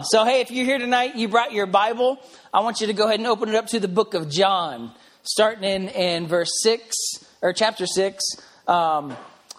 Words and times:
So, 0.00 0.24
hey, 0.24 0.42
if 0.42 0.52
you're 0.52 0.64
here 0.64 0.78
tonight, 0.78 1.16
you 1.16 1.26
brought 1.26 1.52
your 1.52 1.66
Bible, 1.66 2.20
I 2.54 2.60
want 2.60 2.80
you 2.80 2.86
to 2.86 2.92
go 2.92 3.06
ahead 3.06 3.18
and 3.18 3.26
open 3.26 3.48
it 3.48 3.56
up 3.56 3.66
to 3.70 3.80
the 3.80 3.88
book 3.88 4.14
of 4.14 4.30
John, 4.30 4.92
starting 5.24 5.64
in, 5.64 5.88
in 5.88 6.28
verse 6.28 6.50
6, 6.62 6.94
or 7.42 7.52
chapter 7.52 7.84
6. 7.84 8.22
Um, 8.68 9.16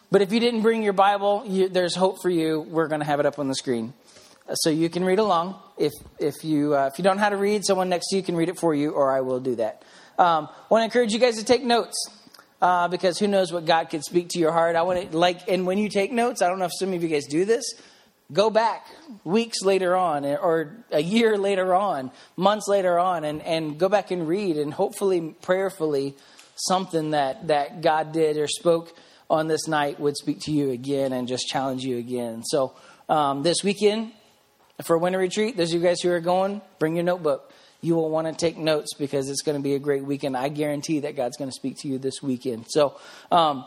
but 0.09 0.21
if 0.21 0.31
you 0.31 0.39
didn't 0.39 0.61
bring 0.61 0.81
your 0.81 0.93
Bible, 0.93 1.43
you, 1.45 1.67
there's 1.67 1.93
hope 1.93 2.21
for 2.21 2.29
you. 2.29 2.61
We're 2.61 2.87
going 2.87 3.01
to 3.01 3.05
have 3.05 3.19
it 3.19 3.25
up 3.25 3.37
on 3.37 3.49
the 3.49 3.53
screen. 3.53 3.93
Uh, 4.47 4.55
so 4.55 4.69
you 4.69 4.89
can 4.89 5.03
read 5.03 5.19
along. 5.19 5.59
If, 5.77 5.91
if, 6.19 6.35
you, 6.45 6.73
uh, 6.73 6.89
if 6.89 6.97
you 6.97 7.03
don't 7.03 7.17
know 7.17 7.23
how 7.23 7.31
to 7.31 7.35
read, 7.35 7.65
someone 7.65 7.89
next 7.89 8.07
to 8.11 8.15
you 8.15 8.23
can 8.23 8.37
read 8.37 8.47
it 8.47 8.57
for 8.57 8.73
you, 8.73 8.91
or 8.91 9.11
I 9.11 9.19
will 9.19 9.41
do 9.41 9.55
that. 9.55 9.83
Um, 10.17 10.47
want 10.69 10.83
to 10.83 10.85
encourage 10.85 11.11
you 11.11 11.19
guys 11.19 11.37
to 11.37 11.43
take 11.43 11.65
notes. 11.65 11.97
Uh, 12.61 12.87
because 12.87 13.19
who 13.19 13.27
knows 13.27 13.51
what 13.51 13.65
God 13.65 13.89
could 13.89 14.03
speak 14.03 14.29
to 14.29 14.39
your 14.39 14.53
heart. 14.53 14.77
I 14.77 14.83
want 14.83 15.11
to 15.11 15.17
like, 15.17 15.49
and 15.49 15.65
when 15.67 15.77
you 15.77 15.89
take 15.89 16.13
notes, 16.13 16.41
I 16.41 16.47
don't 16.47 16.59
know 16.59 16.65
if 16.65 16.73
some 16.77 16.93
of 16.93 17.03
you 17.03 17.07
guys 17.09 17.25
do 17.25 17.45
this, 17.45 17.73
go 18.31 18.49
back 18.49 18.85
weeks 19.23 19.63
later 19.63 19.95
on 19.95 20.25
or 20.25 20.77
a 20.91 21.01
year 21.01 21.37
later 21.37 21.73
on 21.73 22.11
months 22.37 22.67
later 22.67 22.99
on 22.99 23.23
and, 23.23 23.41
and 23.41 23.79
go 23.79 23.89
back 23.89 24.11
and 24.11 24.27
read 24.27 24.57
and 24.57 24.73
hopefully 24.73 25.35
prayerfully 25.41 26.15
something 26.55 27.11
that, 27.11 27.47
that 27.47 27.81
god 27.81 28.11
did 28.11 28.37
or 28.37 28.47
spoke 28.47 28.95
on 29.29 29.47
this 29.47 29.67
night 29.67 29.99
would 29.99 30.17
speak 30.17 30.39
to 30.41 30.51
you 30.51 30.71
again 30.71 31.13
and 31.13 31.27
just 31.27 31.47
challenge 31.47 31.83
you 31.83 31.97
again. 31.97 32.43
So 32.43 32.73
um, 33.07 33.43
this 33.43 33.63
weekend 33.63 34.11
for 34.83 34.97
winter 34.97 35.19
retreat 35.19 35.55
those 35.55 35.73
of 35.73 35.81
you 35.81 35.87
guys 35.87 36.01
who 36.01 36.11
are 36.11 36.19
going 36.19 36.61
bring 36.79 36.95
your 36.95 37.03
notebook. 37.03 37.51
You 37.81 37.95
will 37.95 38.09
want 38.09 38.27
to 38.27 38.33
take 38.33 38.57
notes 38.57 38.93
because 38.95 39.29
it's 39.29 39.41
going 39.41 39.57
to 39.57 39.63
be 39.63 39.73
a 39.73 39.79
great 39.79 40.03
weekend. 40.03 40.35
I 40.35 40.49
guarantee 40.49 40.99
that 41.01 41.15
god's 41.15 41.37
going 41.37 41.49
to 41.49 41.55
speak 41.55 41.77
to 41.79 41.87
you 41.87 41.97
this 41.97 42.21
weekend. 42.21 42.65
So 42.67 42.99
um, 43.31 43.63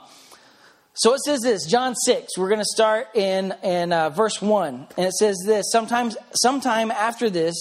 so 0.95 1.15
it 1.15 1.21
says 1.21 1.41
this, 1.41 1.67
John 1.67 1.95
6. 1.95 2.37
We're 2.37 2.49
going 2.49 2.61
to 2.61 2.65
start 2.65 3.09
in, 3.15 3.55
in 3.63 3.93
uh, 3.93 4.11
verse 4.11 4.43
1. 4.43 4.89
And 4.97 5.07
it 5.07 5.13
says 5.13 5.37
this 5.47 5.71
Sometimes, 5.73 6.17
Sometime 6.35 6.91
after 6.91 7.31
this, 7.31 7.55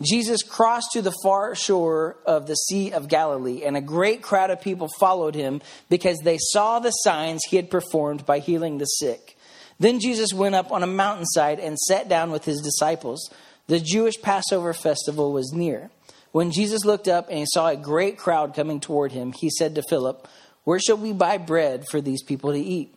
Jesus 0.00 0.42
crossed 0.42 0.92
to 0.92 1.02
the 1.02 1.14
far 1.22 1.54
shore 1.54 2.16
of 2.24 2.46
the 2.46 2.54
Sea 2.54 2.92
of 2.92 3.08
Galilee, 3.08 3.64
and 3.64 3.76
a 3.76 3.80
great 3.80 4.22
crowd 4.22 4.50
of 4.50 4.62
people 4.62 4.88
followed 5.00 5.34
him 5.34 5.60
because 5.90 6.18
they 6.18 6.38
saw 6.38 6.78
the 6.78 6.90
signs 6.90 7.42
he 7.44 7.56
had 7.56 7.70
performed 7.70 8.24
by 8.24 8.38
healing 8.38 8.78
the 8.78 8.84
sick. 8.84 9.36
Then 9.80 10.00
Jesus 10.00 10.32
went 10.32 10.54
up 10.54 10.72
on 10.72 10.82
a 10.82 10.86
mountainside 10.86 11.60
and 11.60 11.76
sat 11.78 12.08
down 12.08 12.30
with 12.30 12.44
his 12.44 12.60
disciples. 12.60 13.30
The 13.66 13.80
Jewish 13.80 14.20
Passover 14.22 14.72
festival 14.72 15.32
was 15.32 15.52
near. 15.52 15.90
When 16.30 16.52
Jesus 16.52 16.84
looked 16.84 17.08
up 17.08 17.28
and 17.28 17.38
he 17.38 17.46
saw 17.46 17.68
a 17.68 17.76
great 17.76 18.18
crowd 18.18 18.54
coming 18.54 18.80
toward 18.80 19.12
him, 19.12 19.32
he 19.32 19.50
said 19.50 19.74
to 19.74 19.82
Philip, 19.88 20.28
where 20.68 20.78
shall 20.78 20.98
we 20.98 21.14
buy 21.14 21.38
bread 21.38 21.86
for 21.88 22.02
these 22.02 22.22
people 22.22 22.52
to 22.52 22.58
eat? 22.60 22.94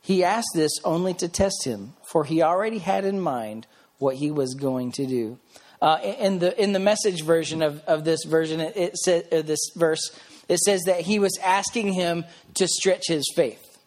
He 0.00 0.22
asked 0.22 0.50
this 0.54 0.70
only 0.84 1.12
to 1.14 1.26
test 1.26 1.64
him, 1.64 1.94
for 2.08 2.22
he 2.22 2.40
already 2.40 2.78
had 2.78 3.04
in 3.04 3.20
mind 3.20 3.66
what 3.98 4.14
he 4.14 4.30
was 4.30 4.54
going 4.54 4.92
to 4.92 5.06
do. 5.06 5.36
Uh, 5.82 5.98
in 6.04 6.38
the 6.38 6.56
in 6.62 6.72
the 6.72 6.78
message 6.78 7.24
version 7.24 7.62
of, 7.62 7.80
of 7.88 8.04
this 8.04 8.22
version, 8.22 8.60
it, 8.60 8.96
says 8.96 9.24
uh, 9.32 9.42
this 9.42 9.58
verse 9.74 10.16
it 10.48 10.60
says 10.60 10.82
that 10.86 11.00
he 11.00 11.18
was 11.18 11.36
asking 11.42 11.94
him 11.94 12.26
to 12.54 12.68
stretch 12.68 13.08
his 13.08 13.24
faith. 13.34 13.78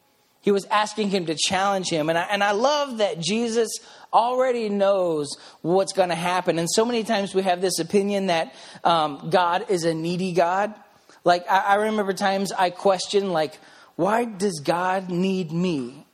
He 0.41 0.51
was 0.51 0.65
asking 0.65 1.09
him 1.09 1.25
to 1.27 1.35
challenge 1.35 1.87
him, 1.87 2.09
and 2.09 2.17
I, 2.17 2.23
and 2.23 2.43
I 2.43 2.51
love 2.51 2.97
that 2.97 3.21
Jesus 3.21 3.69
already 4.11 4.67
knows 4.67 5.29
what's 5.61 5.93
going 5.93 6.09
to 6.09 6.15
happen. 6.15 6.59
And 6.59 6.69
so 6.69 6.83
many 6.83 7.05
times 7.05 7.33
we 7.33 7.43
have 7.43 7.61
this 7.61 7.79
opinion 7.79 8.25
that 8.25 8.53
um, 8.83 9.29
God 9.29 9.67
is 9.69 9.85
a 9.85 9.93
needy 9.93 10.33
God, 10.33 10.75
like, 11.23 11.49
I, 11.49 11.59
I 11.59 11.75
remember 11.75 12.13
times 12.13 12.51
I 12.51 12.69
questioned, 12.69 13.31
like, 13.31 13.57
why 13.95 14.25
does 14.25 14.59
God 14.63 15.09
need 15.09 15.51
me? 15.51 16.05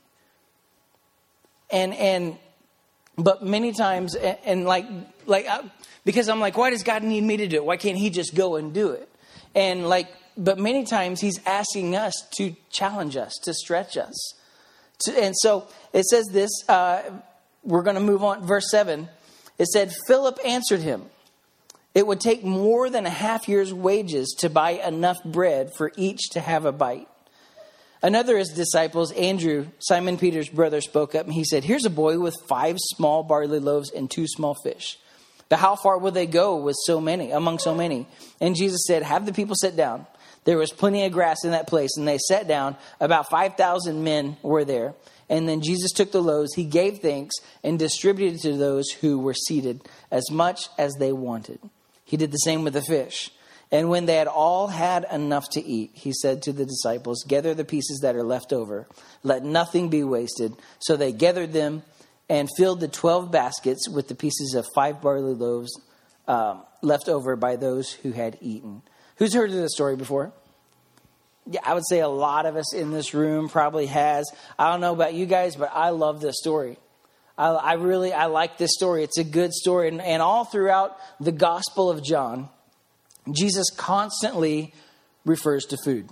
And, 1.71 1.93
and, 1.93 2.37
but 3.17 3.43
many 3.43 3.71
times, 3.73 4.15
and, 4.15 4.37
and 4.45 4.65
like, 4.65 4.85
like, 5.25 5.47
I, 5.47 5.61
because 6.05 6.29
I'm 6.29 6.39
like, 6.39 6.57
why 6.57 6.69
does 6.69 6.83
God 6.83 7.03
need 7.03 7.23
me 7.23 7.37
to 7.37 7.47
do 7.47 7.57
it? 7.57 7.65
Why 7.65 7.77
can't 7.77 7.97
He 7.97 8.09
just 8.09 8.35
go 8.35 8.55
and 8.55 8.73
do 8.73 8.91
it? 8.91 9.09
And 9.55 9.87
like, 9.87 10.07
but 10.37 10.57
many 10.57 10.85
times 10.85 11.21
He's 11.21 11.39
asking 11.45 11.95
us 11.95 12.13
to 12.37 12.55
challenge 12.71 13.15
us, 13.17 13.37
to 13.43 13.53
stretch 13.53 13.97
us. 13.97 14.33
To, 15.01 15.23
and 15.23 15.35
so 15.37 15.67
it 15.93 16.05
says 16.05 16.25
this, 16.31 16.49
uh, 16.67 17.01
we're 17.63 17.83
going 17.83 17.95
to 17.95 18.01
move 18.01 18.23
on, 18.23 18.45
verse 18.45 18.69
7. 18.71 19.07
It 19.57 19.67
said, 19.67 19.93
Philip 20.07 20.39
answered 20.45 20.81
him. 20.81 21.03
It 21.95 22.05
would 22.05 22.19
take 22.19 22.43
more 22.43 22.89
than 22.89 23.05
a 23.05 23.09
half 23.09 23.47
year's 23.47 23.73
wages 23.73 24.35
to 24.39 24.49
buy 24.49 24.71
enough 24.71 25.17
bread 25.23 25.73
for 25.73 25.91
each 25.97 26.29
to 26.31 26.39
have 26.39 26.65
a 26.65 26.71
bite. 26.71 27.07
Another 28.01 28.35
of 28.35 28.39
his 28.39 28.49
disciples, 28.49 29.11
Andrew, 29.11 29.67
Simon 29.79 30.17
Peter's 30.17 30.47
brother, 30.47 30.79
spoke 30.79 31.15
up 31.15 31.25
and 31.25 31.33
he 31.33 31.43
said, 31.43 31.63
Here's 31.63 31.85
a 31.85 31.89
boy 31.89 32.19
with 32.19 32.35
five 32.47 32.77
small 32.79 33.23
barley 33.23 33.59
loaves 33.59 33.91
and 33.91 34.09
two 34.09 34.27
small 34.27 34.55
fish. 34.55 34.97
But 35.49 35.59
how 35.59 35.75
far 35.75 35.97
will 35.97 36.11
they 36.11 36.27
go 36.27 36.57
with 36.57 36.77
so 36.85 37.01
many, 37.01 37.31
among 37.31 37.59
so 37.59 37.75
many? 37.75 38.07
And 38.39 38.55
Jesus 38.55 38.83
said, 38.85 39.03
Have 39.03 39.25
the 39.25 39.33
people 39.33 39.55
sit 39.55 39.75
down. 39.75 40.05
There 40.45 40.57
was 40.57 40.71
plenty 40.71 41.03
of 41.05 41.11
grass 41.11 41.43
in 41.43 41.51
that 41.51 41.67
place, 41.67 41.97
and 41.97 42.07
they 42.07 42.17
sat 42.17 42.47
down. 42.47 42.77
About 43.01 43.29
5,000 43.29 44.03
men 44.03 44.37
were 44.41 44.63
there. 44.63 44.93
And 45.27 45.49
then 45.49 45.61
Jesus 45.61 45.91
took 45.91 46.11
the 46.11 46.23
loaves, 46.23 46.53
he 46.55 46.63
gave 46.63 46.99
thanks, 46.99 47.35
and 47.63 47.77
distributed 47.77 48.41
to 48.41 48.57
those 48.57 48.89
who 48.89 49.19
were 49.19 49.33
seated 49.33 49.81
as 50.09 50.31
much 50.31 50.69
as 50.77 50.93
they 50.95 51.11
wanted. 51.11 51.59
He 52.09 52.17
did 52.17 52.31
the 52.31 52.37
same 52.37 52.63
with 52.63 52.73
the 52.73 52.81
fish. 52.81 53.29
And 53.71 53.91
when 53.91 54.07
they 54.07 54.15
had 54.15 54.25
all 54.25 54.67
had 54.67 55.05
enough 55.11 55.47
to 55.51 55.63
eat, 55.63 55.91
he 55.93 56.11
said 56.11 56.41
to 56.41 56.51
the 56.51 56.65
disciples, 56.65 57.23
Gather 57.27 57.53
the 57.53 57.63
pieces 57.63 57.99
that 58.01 58.15
are 58.15 58.23
left 58.23 58.51
over. 58.51 58.87
Let 59.21 59.43
nothing 59.43 59.89
be 59.89 60.03
wasted. 60.03 60.53
So 60.79 60.95
they 60.95 61.11
gathered 61.11 61.53
them 61.53 61.83
and 62.27 62.49
filled 62.57 62.79
the 62.79 62.87
twelve 62.87 63.31
baskets 63.31 63.87
with 63.87 64.07
the 64.07 64.15
pieces 64.15 64.55
of 64.55 64.65
five 64.73 65.01
barley 65.01 65.35
loaves 65.35 65.71
um, 66.27 66.63
left 66.81 67.09
over 67.09 67.35
by 67.35 67.57
those 67.57 67.91
who 67.91 68.11
had 68.11 68.39
eaten. 68.41 68.81
Who's 69.17 69.35
heard 69.35 69.51
of 69.51 69.55
this 69.55 69.73
story 69.75 69.95
before? 69.95 70.33
Yeah, 71.45 71.61
I 71.63 71.75
would 71.75 71.87
say 71.87 71.99
a 71.99 72.07
lot 72.07 72.47
of 72.47 72.55
us 72.55 72.73
in 72.73 72.89
this 72.89 73.13
room 73.13 73.49
probably 73.49 73.85
has. 73.85 74.31
I 74.57 74.71
don't 74.71 74.81
know 74.81 74.93
about 74.93 75.13
you 75.13 75.27
guys, 75.27 75.55
but 75.55 75.69
I 75.75 75.89
love 75.89 76.21
this 76.21 76.39
story. 76.39 76.79
I, 77.39 77.51
I 77.51 77.73
really 77.73 78.11
I 78.11 78.25
like 78.25 78.57
this 78.57 78.71
story. 78.73 79.03
It's 79.03 79.17
a 79.17 79.23
good 79.23 79.53
story, 79.53 79.87
and, 79.87 80.01
and 80.01 80.21
all 80.21 80.43
throughout 80.43 80.97
the 81.21 81.31
Gospel 81.31 81.89
of 81.89 82.03
John, 82.03 82.49
Jesus 83.31 83.69
constantly 83.71 84.73
refers 85.25 85.65
to 85.67 85.77
food. 85.85 86.09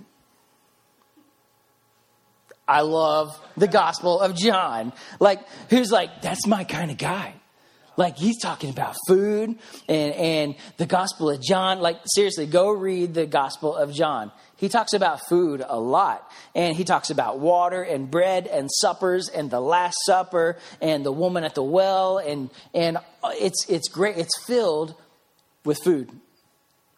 I 2.66 2.80
love 2.80 3.38
the 3.56 3.68
Gospel 3.68 4.20
of 4.20 4.36
John. 4.36 4.92
Like, 5.20 5.40
who's 5.70 5.92
like, 5.92 6.22
that's 6.22 6.46
my 6.46 6.64
kind 6.64 6.90
of 6.90 6.98
guy. 6.98 7.34
Like, 7.96 8.16
he's 8.16 8.38
talking 8.40 8.70
about 8.70 8.94
food 9.06 9.58
and, 9.88 10.14
and 10.14 10.54
the 10.76 10.86
Gospel 10.86 11.30
of 11.30 11.42
John. 11.42 11.80
Like, 11.80 11.98
seriously, 12.04 12.46
go 12.46 12.70
read 12.70 13.14
the 13.14 13.26
Gospel 13.26 13.74
of 13.74 13.92
John. 13.92 14.30
He 14.58 14.68
talks 14.68 14.92
about 14.92 15.20
food 15.28 15.64
a 15.66 15.78
lot. 15.78 16.30
And 16.54 16.76
he 16.76 16.84
talks 16.84 17.10
about 17.10 17.38
water 17.38 17.82
and 17.82 18.10
bread 18.10 18.46
and 18.46 18.68
suppers 18.70 19.28
and 19.28 19.50
the 19.50 19.60
Last 19.60 19.96
Supper 20.04 20.58
and 20.82 21.06
the 21.06 21.12
woman 21.12 21.44
at 21.44 21.54
the 21.54 21.62
well. 21.62 22.18
And, 22.18 22.50
and 22.74 22.98
it's, 23.24 23.68
it's 23.68 23.88
great. 23.88 24.18
It's 24.18 24.44
filled 24.46 24.94
with 25.64 25.78
food. 25.84 26.10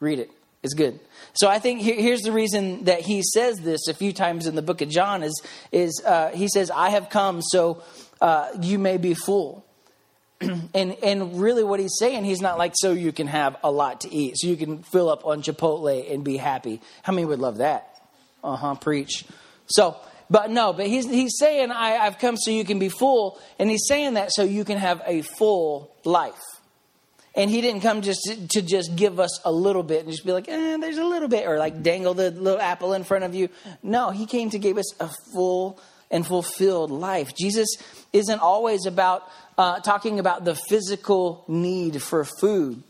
Read 0.00 0.18
it. 0.18 0.30
It's 0.62 0.74
good. 0.74 0.98
So 1.34 1.48
I 1.48 1.58
think 1.58 1.80
here's 1.80 2.20
the 2.20 2.32
reason 2.32 2.84
that 2.84 3.00
he 3.00 3.22
says 3.22 3.58
this 3.58 3.88
a 3.88 3.94
few 3.94 4.12
times 4.12 4.46
in 4.46 4.54
the 4.54 4.62
book 4.62 4.80
of 4.80 4.88
John 4.88 5.22
is, 5.22 5.42
is 5.70 6.02
uh, 6.04 6.30
he 6.30 6.48
says, 6.48 6.70
I 6.70 6.90
have 6.90 7.08
come 7.08 7.40
so 7.42 7.82
uh, 8.20 8.48
you 8.60 8.78
may 8.78 8.96
be 8.96 9.14
full. 9.14 9.64
and 10.74 10.96
and 11.02 11.40
really 11.40 11.62
what 11.62 11.80
he's 11.80 11.96
saying 11.98 12.24
he's 12.24 12.40
not 12.40 12.56
like 12.56 12.72
so 12.74 12.92
you 12.92 13.12
can 13.12 13.26
have 13.26 13.56
a 13.62 13.70
lot 13.70 14.02
to 14.02 14.12
eat. 14.12 14.38
So 14.38 14.46
you 14.46 14.56
can 14.56 14.82
fill 14.82 15.10
up 15.10 15.26
on 15.26 15.42
chipotle 15.42 16.12
and 16.12 16.24
be 16.24 16.36
happy. 16.36 16.80
How 17.02 17.12
many 17.12 17.26
would 17.26 17.38
love 17.38 17.58
that? 17.58 18.00
Uh-huh 18.42 18.74
preach. 18.76 19.26
So 19.66 19.96
but 20.30 20.50
no 20.50 20.72
but 20.72 20.86
he's 20.86 21.08
he's 21.08 21.36
saying 21.38 21.70
I, 21.70 21.98
i've 21.98 22.18
come 22.18 22.36
so 22.36 22.50
you 22.50 22.64
can 22.64 22.78
be 22.78 22.88
full 22.88 23.38
and 23.58 23.68
he's 23.68 23.86
saying 23.86 24.14
that 24.14 24.32
so 24.32 24.42
you 24.42 24.64
can 24.64 24.78
have 24.78 25.02
a 25.06 25.22
full 25.22 25.94
life. 26.04 26.40
And 27.32 27.48
he 27.48 27.60
didn't 27.60 27.82
come 27.82 28.02
just 28.02 28.22
to, 28.24 28.48
to 28.48 28.62
just 28.62 28.96
give 28.96 29.20
us 29.20 29.40
a 29.44 29.52
little 29.52 29.84
bit 29.84 30.00
and 30.02 30.10
just 30.10 30.24
be 30.24 30.32
like 30.32 30.48
eh, 30.48 30.78
there's 30.78 30.98
a 30.98 31.04
little 31.04 31.28
bit 31.28 31.46
or 31.46 31.58
like 31.58 31.82
dangle 31.82 32.14
the 32.14 32.30
little 32.30 32.60
apple 32.60 32.94
in 32.94 33.04
front 33.04 33.24
of 33.24 33.34
you. 33.34 33.50
No 33.82 34.10
he 34.10 34.24
came 34.24 34.48
to 34.50 34.58
give 34.58 34.78
us 34.78 34.98
a 35.00 35.10
full 35.34 35.78
and 36.10 36.26
fulfilled 36.26 36.90
life 36.90 37.34
jesus 37.34 37.76
isn't 38.12 38.40
always 38.40 38.86
about 38.86 39.28
uh, 39.60 39.78
talking 39.80 40.18
about 40.18 40.44
the 40.46 40.54
physical 40.54 41.44
need 41.46 42.02
for 42.02 42.24
food. 42.24 42.82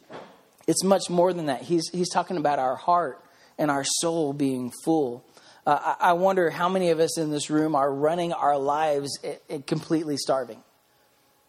It's 0.68 0.84
much 0.84 1.10
more 1.10 1.32
than 1.32 1.46
that. 1.46 1.62
He's, 1.62 1.88
he's 1.92 2.08
talking 2.08 2.36
about 2.36 2.60
our 2.60 2.76
heart 2.76 3.20
and 3.58 3.72
our 3.72 3.82
soul 3.84 4.32
being 4.32 4.70
full. 4.84 5.24
Uh, 5.66 5.96
I, 6.00 6.10
I 6.10 6.12
wonder 6.12 6.48
how 6.48 6.68
many 6.68 6.90
of 6.90 7.00
us 7.00 7.18
in 7.18 7.32
this 7.32 7.50
room 7.50 7.74
are 7.74 7.92
running 7.92 8.32
our 8.32 8.56
lives 8.56 9.18
completely 9.66 10.16
starving. 10.16 10.62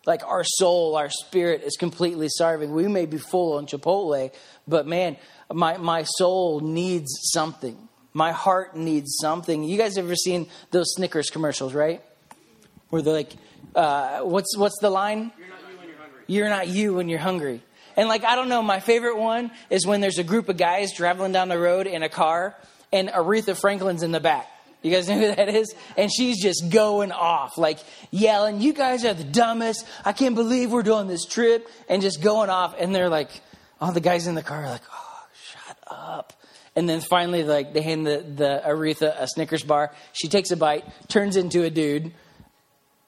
Like 0.08 0.26
our 0.26 0.44
soul, 0.44 0.96
our 0.96 1.12
spirit 1.12 1.62
is 1.62 1.78
completely 1.78 2.28
starving. 2.28 2.74
We 2.74 2.88
may 2.88 3.06
be 3.06 3.20
full 3.20 3.58
on 3.58 3.68
Chipotle, 3.68 4.34
but 4.68 4.88
man, 4.88 5.18
my, 5.54 5.78
my 5.78 6.02
soul 6.04 6.62
needs 6.62 7.12
something. 7.32 7.78
My 8.14 8.32
heart 8.32 8.76
needs 8.76 9.18
something. 9.22 9.64
You 9.64 9.78
guys 9.78 9.98
ever 9.98 10.16
seen 10.16 10.48
those 10.72 10.94
Snickers 10.96 11.30
commercials, 11.30 11.74
right? 11.74 12.02
Where 12.90 13.02
they're 13.02 13.14
like, 13.14 13.32
uh, 13.76 14.20
what's 14.22 14.58
what's 14.58 14.78
the 14.82 14.90
line? 14.90 15.32
You're 15.38 15.48
not 15.48 15.60
you 15.62 15.78
when 15.78 15.88
you're 15.88 15.98
hungry. 15.98 16.24
you're 16.28 16.50
not 16.50 16.68
you 16.68 16.94
when 16.94 17.10
you're 17.10 17.20
hungry. 17.20 17.64
And 17.98 18.10
like, 18.10 18.24
I 18.24 18.36
don't 18.36 18.50
know, 18.50 18.62
my 18.62 18.80
favorite 18.80 19.18
one 19.18 19.52
is 19.70 19.86
when 19.86 20.02
there's 20.02 20.18
a 20.18 20.24
group 20.24 20.50
of 20.50 20.58
guys 20.58 20.94
traveling 20.94 21.32
down 21.32 21.50
the 21.50 21.60
road 21.60 21.88
in 21.88 22.04
a 22.04 22.10
car 22.10 22.56
and 22.92 23.10
Aretha 23.10 23.60
Franklin's 23.60 24.04
in 24.04 24.12
the 24.12 24.20
back. 24.20 24.48
You 24.82 24.92
guys 24.92 25.08
know 25.08 25.16
who 25.20 25.36
that 25.36 25.50
is? 25.50 25.74
And 25.96 26.12
she's 26.12 26.42
just 26.42 26.70
going 26.70 27.12
off, 27.12 27.58
like 27.58 27.80
yelling, 28.10 28.62
You 28.62 28.74
guys 28.74 29.06
are 29.06 29.14
the 29.14 29.24
dumbest. 29.24 29.86
I 30.04 30.12
can't 30.12 30.36
believe 30.36 30.72
we're 30.72 30.82
doing 30.82 31.08
this 31.08 31.26
trip. 31.26 31.70
And 31.88 32.02
just 32.02 32.22
going 32.22 32.50
off. 32.50 32.76
And 32.80 32.94
they're 32.94 33.10
like, 33.10 33.30
All 33.80 33.92
the 33.92 34.00
guys 34.00 34.26
in 34.26 34.34
the 34.36 34.42
car 34.42 34.64
are 34.64 34.70
like, 34.70 34.82
Oh, 34.92 35.24
shut 35.46 35.78
up. 35.88 36.34
And 36.76 36.88
then 36.88 37.02
finally, 37.02 37.44
like, 37.44 37.74
they 37.74 37.82
hand 37.82 38.08
the, 38.08 38.20
the 38.20 38.62
Aretha 38.66 39.14
a 39.20 39.28
Snickers 39.28 39.64
bar. 39.64 39.94
She 40.14 40.30
takes 40.30 40.52
a 40.52 40.58
bite, 40.58 40.86
turns 41.10 41.36
into 41.36 41.64
a 41.64 41.70
dude. 41.70 42.14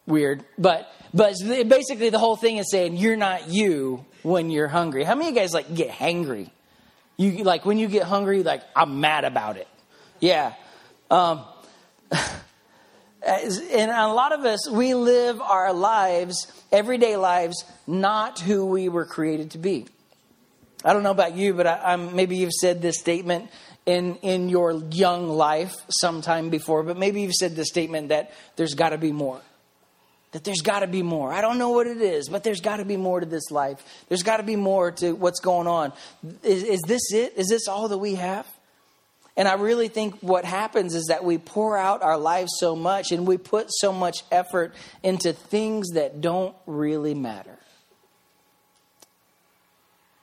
Weird. 0.05 0.43
But, 0.57 0.91
but 1.13 1.35
basically, 1.45 2.09
the 2.09 2.19
whole 2.19 2.35
thing 2.35 2.57
is 2.57 2.69
saying, 2.69 2.97
You're 2.97 3.15
not 3.15 3.47
you 3.49 4.05
when 4.21 4.49
you're 4.49 4.67
hungry. 4.67 5.05
How 5.05 5.15
many 5.15 5.29
of 5.29 5.35
you 5.35 5.41
guys, 5.41 5.53
like, 5.53 5.73
get 5.73 5.89
hangry? 5.89 6.49
You, 7.15 7.43
like, 7.43 7.65
when 7.65 7.77
you 7.77 7.87
get 7.87 8.03
hungry, 8.03 8.43
like, 8.43 8.63
I'm 8.75 8.99
mad 8.99 9.23
about 9.23 9.55
it. 9.55 9.67
Yeah. 10.19 10.53
Um, 11.09 11.45
and 13.25 13.91
a 13.91 14.07
lot 14.07 14.33
of 14.33 14.43
us, 14.43 14.69
we 14.69 14.93
live 14.93 15.39
our 15.39 15.71
lives, 15.71 16.51
everyday 16.71 17.15
lives, 17.15 17.63
not 17.87 18.39
who 18.39 18.65
we 18.65 18.89
were 18.89 19.05
created 19.05 19.51
to 19.51 19.57
be. 19.57 19.85
I 20.83 20.93
don't 20.93 21.03
know 21.03 21.11
about 21.11 21.35
you, 21.35 21.53
but 21.53 21.67
I, 21.67 21.95
maybe 21.95 22.37
you've 22.37 22.53
said 22.53 22.81
this 22.81 22.99
statement 22.99 23.49
in, 23.85 24.15
in 24.17 24.49
your 24.49 24.73
young 24.91 25.29
life 25.29 25.75
sometime 25.89 26.49
before, 26.49 26.83
but 26.83 26.97
maybe 26.97 27.21
you've 27.21 27.33
said 27.33 27.55
this 27.55 27.69
statement 27.69 28.09
that 28.09 28.31
there's 28.55 28.73
got 28.73 28.89
to 28.89 28.97
be 28.97 29.11
more. 29.11 29.41
That 30.31 30.43
there's 30.43 30.61
got 30.61 30.79
to 30.79 30.87
be 30.87 31.03
more. 31.03 31.31
I 31.31 31.41
don't 31.41 31.59
know 31.59 31.69
what 31.69 31.85
it 31.85 32.01
is, 32.01 32.27
but 32.27 32.43
there's 32.43 32.61
got 32.61 32.77
to 32.77 32.85
be 32.85 32.97
more 32.97 33.19
to 33.19 33.25
this 33.25 33.51
life. 33.51 33.83
There's 34.09 34.23
got 34.23 34.37
to 34.37 34.43
be 34.43 34.55
more 34.55 34.91
to 34.91 35.13
what's 35.13 35.39
going 35.39 35.67
on. 35.67 35.93
Is, 36.41 36.63
is 36.63 36.81
this 36.87 37.13
it? 37.13 37.33
Is 37.37 37.47
this 37.49 37.67
all 37.67 37.87
that 37.89 37.99
we 37.99 38.15
have? 38.15 38.47
And 39.35 39.47
I 39.47 39.53
really 39.53 39.87
think 39.87 40.19
what 40.21 40.45
happens 40.45 40.95
is 40.95 41.05
that 41.05 41.23
we 41.23 41.37
pour 41.37 41.77
out 41.77 42.03
our 42.03 42.17
lives 42.17 42.51
so 42.57 42.75
much 42.75 43.11
and 43.11 43.27
we 43.27 43.37
put 43.37 43.67
so 43.69 43.91
much 43.91 44.23
effort 44.31 44.73
into 45.01 45.33
things 45.33 45.89
that 45.93 46.21
don't 46.21 46.55
really 46.67 47.15
matter. 47.15 47.57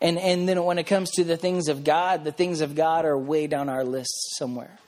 And, 0.00 0.19
and 0.19 0.49
then 0.49 0.64
when 0.64 0.79
it 0.79 0.85
comes 0.85 1.11
to 1.12 1.25
the 1.25 1.37
things 1.37 1.69
of 1.69 1.85
God, 1.85 2.25
the 2.25 2.32
things 2.32 2.61
of 2.61 2.75
God 2.75 3.05
are 3.05 3.17
way 3.17 3.47
down 3.47 3.69
our 3.69 3.85
list 3.85 4.38
somewhere. 4.38 4.79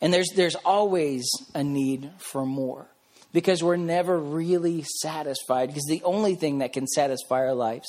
And 0.00 0.12
there's, 0.12 0.30
there's 0.34 0.56
always 0.56 1.28
a 1.54 1.62
need 1.62 2.10
for 2.18 2.44
more 2.44 2.86
because 3.32 3.62
we're 3.62 3.76
never 3.76 4.18
really 4.18 4.82
satisfied 4.82 5.68
because 5.68 5.86
the 5.86 6.02
only 6.04 6.34
thing 6.34 6.58
that 6.58 6.72
can 6.72 6.86
satisfy 6.86 7.40
our 7.40 7.54
lives 7.54 7.88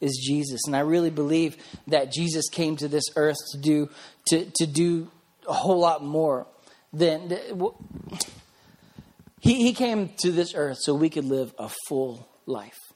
is 0.00 0.20
Jesus. 0.24 0.62
And 0.66 0.76
I 0.76 0.80
really 0.80 1.10
believe 1.10 1.56
that 1.86 2.12
Jesus 2.12 2.48
came 2.48 2.76
to 2.76 2.88
this 2.88 3.04
earth 3.16 3.36
to 3.52 3.58
do 3.58 3.88
to, 4.26 4.44
to 4.56 4.66
do 4.66 5.10
a 5.48 5.52
whole 5.52 5.78
lot 5.78 6.04
more 6.04 6.46
than 6.92 7.38
he, 9.40 9.54
he 9.54 9.72
came 9.72 10.10
to 10.18 10.30
this 10.30 10.54
earth 10.54 10.78
so 10.80 10.94
we 10.94 11.10
could 11.10 11.24
live 11.24 11.54
a 11.58 11.70
full 11.88 12.28
life. 12.46 12.91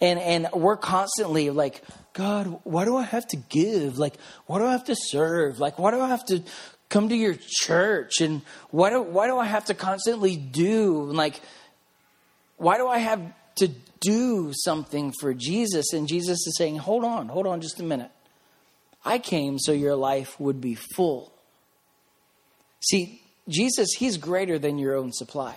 And 0.00 0.18
and 0.18 0.48
we're 0.52 0.76
constantly 0.76 1.50
like, 1.50 1.82
God, 2.12 2.60
why 2.64 2.84
do 2.84 2.96
I 2.96 3.04
have 3.04 3.26
to 3.28 3.36
give? 3.36 3.98
Like, 3.98 4.14
why 4.46 4.58
do 4.58 4.66
I 4.66 4.72
have 4.72 4.84
to 4.84 4.96
serve? 4.96 5.58
Like, 5.58 5.78
why 5.78 5.90
do 5.90 6.00
I 6.00 6.08
have 6.08 6.24
to 6.26 6.42
come 6.88 7.08
to 7.08 7.16
your 7.16 7.36
church? 7.38 8.20
And 8.20 8.42
why 8.70 8.90
do 8.90 9.00
why 9.00 9.26
do 9.26 9.38
I 9.38 9.46
have 9.46 9.66
to 9.66 9.74
constantly 9.74 10.36
do? 10.36 11.04
Like, 11.04 11.40
why 12.56 12.76
do 12.76 12.86
I 12.86 12.98
have 12.98 13.20
to 13.56 13.70
do 14.00 14.52
something 14.54 15.12
for 15.20 15.34
Jesus. 15.34 15.92
And 15.92 16.08
Jesus 16.08 16.46
is 16.46 16.56
saying, 16.56 16.76
hold 16.76 17.04
on, 17.04 17.28
hold 17.28 17.46
on 17.46 17.60
just 17.60 17.80
a 17.80 17.82
minute. 17.82 18.10
I 19.04 19.18
came 19.18 19.58
so 19.58 19.72
your 19.72 19.96
life 19.96 20.38
would 20.40 20.60
be 20.60 20.74
full. 20.74 21.32
See, 22.80 23.22
Jesus, 23.48 23.88
He's 23.96 24.16
greater 24.16 24.58
than 24.58 24.78
your 24.78 24.96
own 24.96 25.12
supply. 25.12 25.56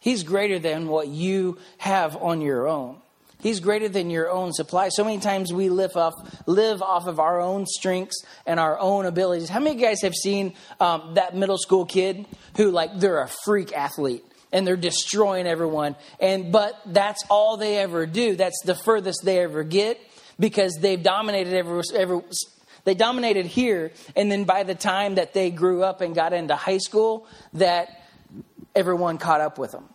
He's 0.00 0.22
greater 0.22 0.58
than 0.58 0.88
what 0.88 1.08
you 1.08 1.58
have 1.78 2.16
on 2.16 2.40
your 2.40 2.68
own. 2.68 2.98
He's 3.40 3.60
greater 3.60 3.88
than 3.88 4.10
your 4.10 4.30
own 4.30 4.52
supply. 4.52 4.88
So 4.88 5.04
many 5.04 5.18
times 5.18 5.52
we 5.52 5.68
live 5.68 5.96
off, 5.96 6.14
live 6.46 6.82
off 6.82 7.06
of 7.06 7.20
our 7.20 7.40
own 7.40 7.66
strengths 7.66 8.24
and 8.46 8.58
our 8.58 8.78
own 8.78 9.06
abilities. 9.06 9.48
How 9.48 9.60
many 9.60 9.76
of 9.76 9.80
you 9.80 9.86
guys 9.86 10.02
have 10.02 10.14
seen 10.14 10.54
um, 10.80 11.14
that 11.14 11.36
middle 11.36 11.58
school 11.58 11.84
kid 11.84 12.26
who, 12.56 12.70
like, 12.70 12.98
they're 12.98 13.20
a 13.20 13.28
freak 13.44 13.72
athlete? 13.72 14.24
and 14.52 14.64
they're 14.64 14.76
destroying 14.76 15.46
everyone. 15.46 15.96
And 16.20 16.52
but 16.52 16.80
that's 16.86 17.22
all 17.28 17.56
they 17.56 17.78
ever 17.78 18.06
do. 18.06 18.36
That's 18.36 18.62
the 18.64 18.76
furthest 18.76 19.22
they 19.24 19.40
ever 19.40 19.64
get 19.64 20.00
because 20.38 20.78
they've 20.80 21.02
dominated 21.02 21.52
every, 21.52 21.82
every 21.94 22.20
they 22.84 22.94
dominated 22.94 23.46
here 23.46 23.92
and 24.14 24.30
then 24.30 24.44
by 24.44 24.62
the 24.62 24.74
time 24.74 25.16
that 25.16 25.34
they 25.34 25.50
grew 25.50 25.82
up 25.82 26.00
and 26.00 26.14
got 26.14 26.32
into 26.32 26.54
high 26.54 26.78
school 26.78 27.26
that 27.54 27.88
everyone 28.74 29.18
caught 29.18 29.40
up 29.40 29.58
with 29.58 29.72
them 29.72 29.88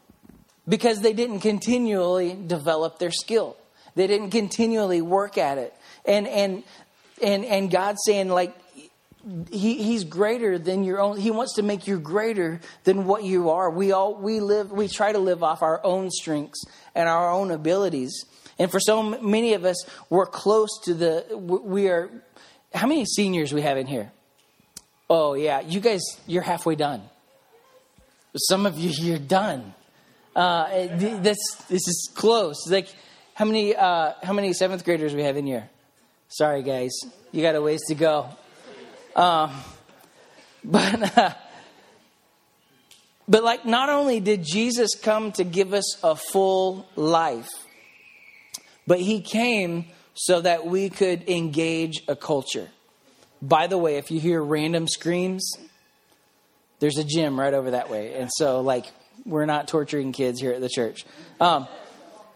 because 0.71 1.01
they 1.01 1.11
didn't 1.11 1.41
continually 1.41 2.33
develop 2.47 2.97
their 2.97 3.11
skill. 3.11 3.57
They 3.95 4.07
didn't 4.07 4.29
continually 4.29 5.01
work 5.01 5.37
at 5.37 5.57
it. 5.57 5.75
And 6.05 6.25
and 6.25 6.63
and 7.21 7.43
and 7.43 7.69
god's 7.69 7.99
saying 8.05 8.29
like 8.29 8.55
he, 9.51 9.83
he's 9.83 10.05
greater 10.05 10.57
than 10.57 10.85
your 10.85 11.01
own 11.01 11.17
he 11.17 11.29
wants 11.29 11.55
to 11.55 11.61
make 11.61 11.87
you 11.87 11.99
greater 11.99 12.61
than 12.85 13.05
what 13.05 13.25
you 13.25 13.49
are. 13.49 13.69
We 13.69 13.91
all 13.91 14.15
we 14.15 14.39
live 14.39 14.71
we 14.71 14.87
try 14.87 15.11
to 15.11 15.19
live 15.19 15.43
off 15.43 15.61
our 15.61 15.81
own 15.83 16.09
strengths 16.09 16.63
and 16.95 17.09
our 17.09 17.29
own 17.29 17.51
abilities. 17.51 18.23
And 18.57 18.71
for 18.71 18.79
so 18.79 19.03
many 19.03 19.53
of 19.55 19.65
us 19.65 19.85
we're 20.09 20.25
close 20.25 20.69
to 20.85 20.93
the 20.93 21.37
we 21.37 21.89
are 21.89 22.09
how 22.73 22.87
many 22.87 23.03
seniors 23.03 23.51
we 23.51 23.61
have 23.61 23.77
in 23.77 23.87
here? 23.87 24.09
Oh 25.09 25.33
yeah 25.33 25.59
you 25.59 25.81
guys 25.81 26.01
you're 26.27 26.43
halfway 26.43 26.75
done. 26.75 27.01
Some 28.37 28.65
of 28.65 28.79
you 28.79 28.91
you're 28.91 29.19
done 29.19 29.73
uh, 30.35 30.87
this 30.97 31.37
this 31.69 31.87
is 31.87 32.09
close 32.15 32.67
like 32.67 32.87
how 33.33 33.45
many 33.45 33.75
uh, 33.75 34.13
how 34.23 34.33
many 34.33 34.53
seventh 34.53 34.83
graders 34.85 35.13
we 35.13 35.23
have 35.23 35.37
in 35.37 35.45
here 35.45 35.69
sorry 36.29 36.63
guys 36.63 36.91
you 37.31 37.41
got 37.41 37.55
a 37.55 37.61
ways 37.61 37.81
to 37.87 37.95
go 37.95 38.29
um, 39.15 39.51
but, 40.63 41.17
uh, 41.17 41.33
but 43.27 43.43
like, 43.43 43.65
not 43.65 43.89
only 43.89 44.19
did 44.19 44.43
Jesus 44.43 44.95
come 44.95 45.31
to 45.33 45.43
give 45.43 45.73
us 45.73 46.01
a 46.03 46.15
full 46.15 46.87
life, 46.95 47.49
but 48.87 48.99
he 48.99 49.21
came 49.21 49.85
so 50.13 50.41
that 50.41 50.65
we 50.65 50.89
could 50.89 51.29
engage 51.29 52.03
a 52.07 52.15
culture. 52.15 52.69
By 53.41 53.67
the 53.67 53.77
way, 53.77 53.97
if 53.97 54.11
you 54.11 54.19
hear 54.19 54.41
random 54.41 54.87
screams, 54.87 55.51
there's 56.79 56.97
a 56.97 57.03
gym 57.03 57.39
right 57.39 57.53
over 57.53 57.71
that 57.71 57.89
way. 57.89 58.13
And 58.13 58.29
so, 58.35 58.61
like, 58.61 58.85
we're 59.25 59.45
not 59.45 59.67
torturing 59.67 60.11
kids 60.11 60.39
here 60.39 60.51
at 60.51 60.61
the 60.61 60.69
church. 60.69 61.05
Um, 61.39 61.67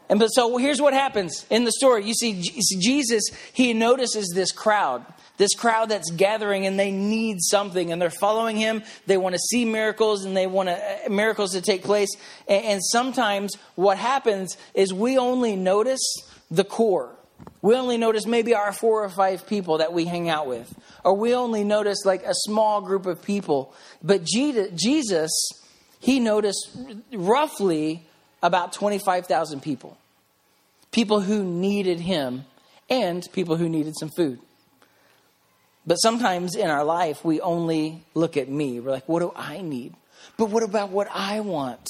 and 0.10 0.20
but 0.20 0.28
so 0.28 0.58
here's 0.58 0.82
what 0.82 0.94
happens 0.94 1.46
in 1.50 1.64
the 1.64 1.72
story. 1.72 2.06
You 2.06 2.14
see, 2.14 2.42
Jesus, 2.80 3.24
he 3.54 3.74
notices 3.74 4.32
this 4.36 4.52
crowd 4.52 5.06
this 5.38 5.54
crowd 5.54 5.90
that's 5.90 6.12
gathering 6.12 6.66
and 6.66 6.80
they 6.80 6.92
need 6.92 7.42
something 7.42 7.92
and 7.92 8.02
they're 8.02 8.10
following 8.10 8.58
him 8.58 8.84
they 9.06 9.18
want 9.18 9.34
to 9.34 9.40
see 9.40 9.66
miracles 9.66 10.26
and 10.26 10.36
they 10.36 10.48
want 10.48 10.70
to, 10.70 10.76
uh, 10.76 11.10
miracles 11.10 11.52
to 11.52 11.62
take 11.62 11.84
place 11.84 12.10
and, 12.48 12.66
and 12.66 12.82
sometimes 12.84 13.56
what 13.76 13.98
happens 13.98 14.58
is 14.74 14.94
we 14.94 15.18
only 15.18 15.56
notice 15.56 16.02
the 16.50 16.64
core 16.64 17.16
we 17.62 17.76
only 17.76 17.98
notice 17.98 18.26
maybe 18.26 18.54
our 18.56 18.72
four 18.72 19.04
or 19.04 19.10
five 19.10 19.46
people 19.48 19.80
that 19.80 19.92
we 19.92 20.06
hang 20.06 20.30
out 20.30 20.48
with 20.48 20.74
or 21.04 21.14
we 21.16 21.34
only 21.36 21.64
notice 21.64 22.06
like 22.06 22.24
a 22.24 22.34
small 22.34 22.82
group 22.82 23.06
of 23.06 23.22
people 23.22 23.74
but 24.02 24.24
jesus 24.24 25.32
he 26.06 26.20
noticed 26.20 26.70
roughly 27.12 28.06
about 28.42 28.74
25000 28.74 29.62
people 29.62 29.98
people 30.92 31.22
who 31.22 31.44
needed 31.44 32.00
him 32.00 32.46
and 32.90 33.28
people 33.34 33.58
who 33.58 33.68
needed 33.68 33.94
some 33.98 34.10
food 34.10 34.40
but 35.86 35.96
sometimes 35.96 36.56
in 36.56 36.70
our 36.70 36.84
life, 36.84 37.24
we 37.24 37.42
only 37.42 38.04
look 38.14 38.38
at 38.38 38.50
me. 38.50 38.80
We're 38.80 38.92
like, 38.92 39.08
what 39.08 39.20
do 39.20 39.32
I 39.36 39.62
need? 39.62 39.94
But 40.38 40.50
what 40.50 40.64
about 40.64 40.90
what 40.90 41.08
I 41.14 41.42
want? 41.42 41.88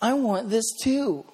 I 0.00 0.14
want 0.14 0.50
this 0.50 0.64
too. 0.80 1.24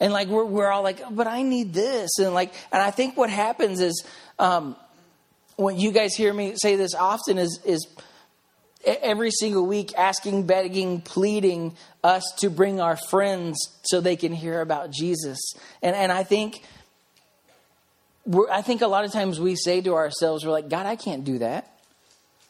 And 0.00 0.12
like, 0.12 0.28
we're, 0.28 0.44
we're 0.44 0.70
all 0.70 0.82
like, 0.82 1.00
but 1.10 1.26
I 1.26 1.42
need 1.42 1.72
this. 1.72 2.18
And 2.18 2.34
like, 2.34 2.52
and 2.70 2.82
I 2.82 2.90
think 2.90 3.16
what 3.16 3.30
happens 3.30 3.80
is, 3.80 4.04
um, 4.38 4.76
when 5.56 5.78
you 5.78 5.92
guys 5.92 6.14
hear 6.14 6.34
me 6.34 6.54
say 6.56 6.76
this 6.76 6.94
often 6.94 7.38
is, 7.38 7.60
is 7.64 7.86
every 8.84 9.30
single 9.30 9.66
week 9.66 9.96
asking, 9.96 10.46
begging, 10.46 11.00
pleading 11.00 11.76
us 12.02 12.22
to 12.38 12.50
bring 12.50 12.80
our 12.80 12.96
friends 12.96 13.58
so 13.82 14.00
they 14.00 14.16
can 14.16 14.32
hear 14.32 14.60
about 14.60 14.90
Jesus. 14.90 15.38
And, 15.82 15.96
and 15.96 16.12
I 16.12 16.22
think 16.22 16.62
I 18.50 18.62
think 18.62 18.80
a 18.80 18.86
lot 18.86 19.04
of 19.04 19.12
times 19.12 19.38
we 19.38 19.54
say 19.54 19.82
to 19.82 19.94
ourselves, 19.94 20.44
we're 20.44 20.52
like, 20.52 20.70
God, 20.70 20.86
I 20.86 20.96
can't 20.96 21.24
do 21.24 21.38
that. 21.40 21.70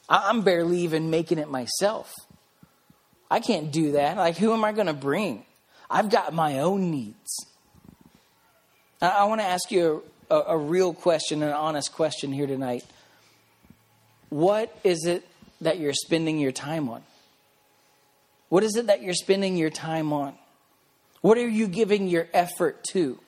I'm 0.09 0.43
barely 0.43 0.81
even 0.81 1.11
making 1.11 1.39
it 1.39 1.51
myself. 1.51 2.15
I 3.31 3.41
can't 3.41 3.73
do 3.73 3.93
that. 3.93 4.17
Like, 4.17 4.37
who 4.37 4.53
am 4.53 4.65
I 4.65 4.73
going 4.73 4.87
to 4.87 4.93
bring? 4.93 5.45
I've 5.91 6.11
got 6.11 6.33
my 6.33 6.61
own 6.61 6.91
needs. 6.91 7.47
I, 9.03 9.25
want 9.25 9.41
to 9.41 9.47
ask 9.47 9.71
you 9.71 10.03
a, 10.31 10.37
a 10.49 10.59
real 10.59 10.95
question, 10.95 11.43
an 11.43 11.53
honest 11.53 11.93
question 11.93 12.33
here 12.33 12.47
tonight. 12.47 12.85
What 14.29 14.77
is 14.85 15.05
it 15.07 15.27
that 15.61 15.79
you're 15.79 15.95
spending 15.95 16.39
your 16.39 16.53
time 16.53 16.89
on? 16.89 17.03
What 18.49 18.63
is 18.63 18.77
it 18.77 18.87
that 18.87 19.03
you're 19.03 19.15
spending 19.15 19.57
your 19.57 19.71
time 19.71 20.13
on? 20.13 20.35
What 21.21 21.39
are 21.39 21.49
you 21.49 21.67
giving 21.69 22.09
your 22.09 22.29
effort 22.33 22.85
to? 22.93 23.19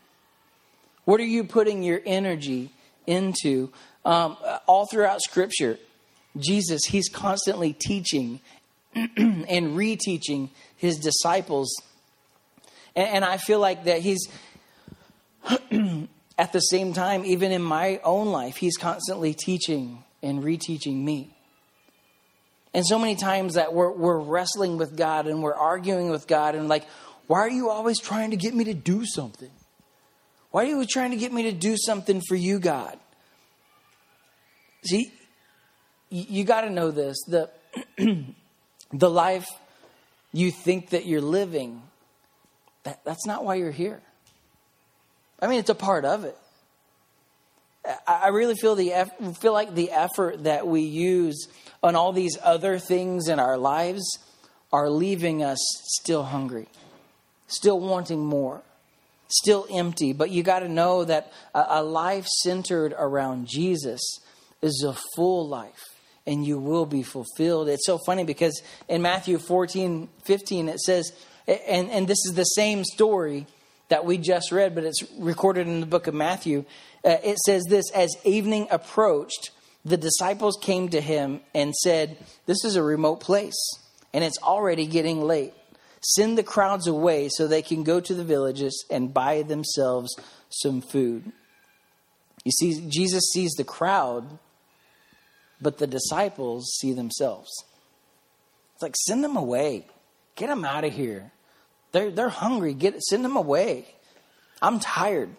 What 1.04 1.20
are 1.20 1.24
you 1.24 1.44
putting 1.44 1.82
your 1.82 2.00
energy 2.04 2.70
into? 3.06 3.72
Um, 4.04 4.36
all 4.66 4.86
throughout 4.86 5.20
Scripture, 5.22 5.78
Jesus, 6.38 6.82
he's 6.84 7.08
constantly 7.08 7.72
teaching 7.72 8.40
and 8.94 9.76
reteaching 9.76 10.50
his 10.76 10.98
disciples. 10.98 11.74
And, 12.94 13.08
and 13.08 13.24
I 13.24 13.36
feel 13.36 13.60
like 13.60 13.84
that 13.84 14.00
he's, 14.00 14.28
at 16.38 16.52
the 16.52 16.60
same 16.60 16.92
time, 16.92 17.24
even 17.24 17.52
in 17.52 17.62
my 17.62 18.00
own 18.04 18.28
life, 18.28 18.56
he's 18.56 18.76
constantly 18.76 19.34
teaching 19.34 20.04
and 20.22 20.42
reteaching 20.42 21.02
me. 21.02 21.35
And 22.76 22.86
so 22.86 22.98
many 22.98 23.16
times 23.16 23.54
that 23.54 23.72
we're, 23.72 23.90
we're 23.90 24.18
wrestling 24.18 24.76
with 24.76 24.98
God 24.98 25.26
and 25.26 25.42
we're 25.42 25.54
arguing 25.54 26.10
with 26.10 26.26
God 26.26 26.54
and 26.54 26.68
like, 26.68 26.84
why 27.26 27.38
are 27.38 27.48
you 27.48 27.70
always 27.70 27.98
trying 27.98 28.32
to 28.32 28.36
get 28.36 28.54
me 28.54 28.64
to 28.64 28.74
do 28.74 29.06
something? 29.06 29.50
Why 30.50 30.64
are 30.64 30.66
you 30.66 30.84
trying 30.84 31.12
to 31.12 31.16
get 31.16 31.32
me 31.32 31.44
to 31.44 31.52
do 31.52 31.74
something 31.78 32.20
for 32.28 32.34
you, 32.34 32.58
God? 32.58 32.98
See, 34.84 35.10
you 36.10 36.44
got 36.44 36.60
to 36.60 36.70
know 36.70 36.90
this. 36.90 37.16
The, 37.26 37.48
the 38.92 39.08
life 39.08 39.48
you 40.34 40.50
think 40.50 40.90
that 40.90 41.06
you're 41.06 41.22
living, 41.22 41.80
that, 42.82 43.02
that's 43.06 43.24
not 43.24 43.42
why 43.42 43.54
you're 43.54 43.70
here. 43.70 44.02
I 45.40 45.46
mean, 45.46 45.60
it's 45.60 45.70
a 45.70 45.74
part 45.74 46.04
of 46.04 46.24
it. 46.26 46.36
I 48.06 48.28
really 48.28 48.56
feel 48.56 48.74
the 48.74 49.06
feel 49.40 49.52
like 49.52 49.74
the 49.74 49.92
effort 49.92 50.44
that 50.44 50.66
we 50.66 50.82
use 50.82 51.48
on 51.86 51.96
all 51.96 52.12
these 52.12 52.36
other 52.42 52.78
things 52.78 53.28
in 53.28 53.38
our 53.38 53.56
lives 53.56 54.18
are 54.72 54.90
leaving 54.90 55.42
us 55.42 55.58
still 56.00 56.24
hungry, 56.24 56.68
still 57.46 57.80
wanting 57.80 58.24
more, 58.24 58.62
still 59.28 59.66
empty. 59.70 60.12
But 60.12 60.30
you 60.30 60.42
got 60.42 60.60
to 60.60 60.68
know 60.68 61.04
that 61.04 61.32
a 61.54 61.82
life 61.82 62.26
centered 62.26 62.94
around 62.98 63.46
Jesus 63.48 64.00
is 64.60 64.84
a 64.86 64.96
full 65.14 65.46
life 65.48 65.84
and 66.26 66.44
you 66.44 66.58
will 66.58 66.86
be 66.86 67.02
fulfilled. 67.02 67.68
It's 67.68 67.86
so 67.86 67.98
funny 68.04 68.24
because 68.24 68.60
in 68.88 69.00
Matthew 69.00 69.38
14, 69.38 70.08
15, 70.24 70.68
it 70.68 70.80
says, 70.80 71.12
and, 71.46 71.88
and 71.90 72.08
this 72.08 72.18
is 72.26 72.34
the 72.34 72.44
same 72.44 72.84
story 72.84 73.46
that 73.88 74.04
we 74.04 74.18
just 74.18 74.50
read, 74.50 74.74
but 74.74 74.84
it's 74.84 75.04
recorded 75.18 75.68
in 75.68 75.80
the 75.80 75.86
book 75.86 76.08
of 76.08 76.14
Matthew. 76.14 76.64
Uh, 77.04 77.18
it 77.22 77.38
says 77.38 77.62
this 77.68 77.90
As 77.92 78.10
evening 78.24 78.66
approached, 78.70 79.50
the 79.86 79.96
disciples 79.96 80.58
came 80.60 80.88
to 80.90 81.00
him 81.00 81.40
and 81.54 81.74
said, 81.74 82.18
This 82.46 82.64
is 82.64 82.76
a 82.76 82.82
remote 82.82 83.20
place, 83.20 83.56
and 84.12 84.22
it's 84.24 84.38
already 84.42 84.86
getting 84.86 85.22
late. 85.22 85.54
Send 86.02 86.36
the 86.36 86.42
crowds 86.42 86.86
away 86.86 87.28
so 87.28 87.46
they 87.46 87.62
can 87.62 87.82
go 87.82 88.00
to 88.00 88.14
the 88.14 88.24
villages 88.24 88.84
and 88.90 89.14
buy 89.14 89.42
themselves 89.42 90.14
some 90.50 90.80
food. 90.80 91.32
You 92.44 92.52
see, 92.52 92.88
Jesus 92.88 93.30
sees 93.32 93.52
the 93.52 93.64
crowd 93.64 94.38
but 95.60 95.78
the 95.78 95.86
disciples 95.86 96.76
see 96.78 96.92
themselves. 96.92 97.50
It's 98.74 98.82
like, 98.82 98.94
send 98.96 99.24
them 99.24 99.36
away. 99.36 99.86
Get 100.34 100.48
them 100.48 100.64
out 100.64 100.84
of 100.84 100.92
here. 100.92 101.32
They're, 101.92 102.10
they're 102.10 102.28
hungry. 102.28 102.74
Get, 102.74 103.00
send 103.02 103.24
them 103.24 103.36
away. 103.36 103.86
I'm 104.60 104.80
tired. 104.80 105.30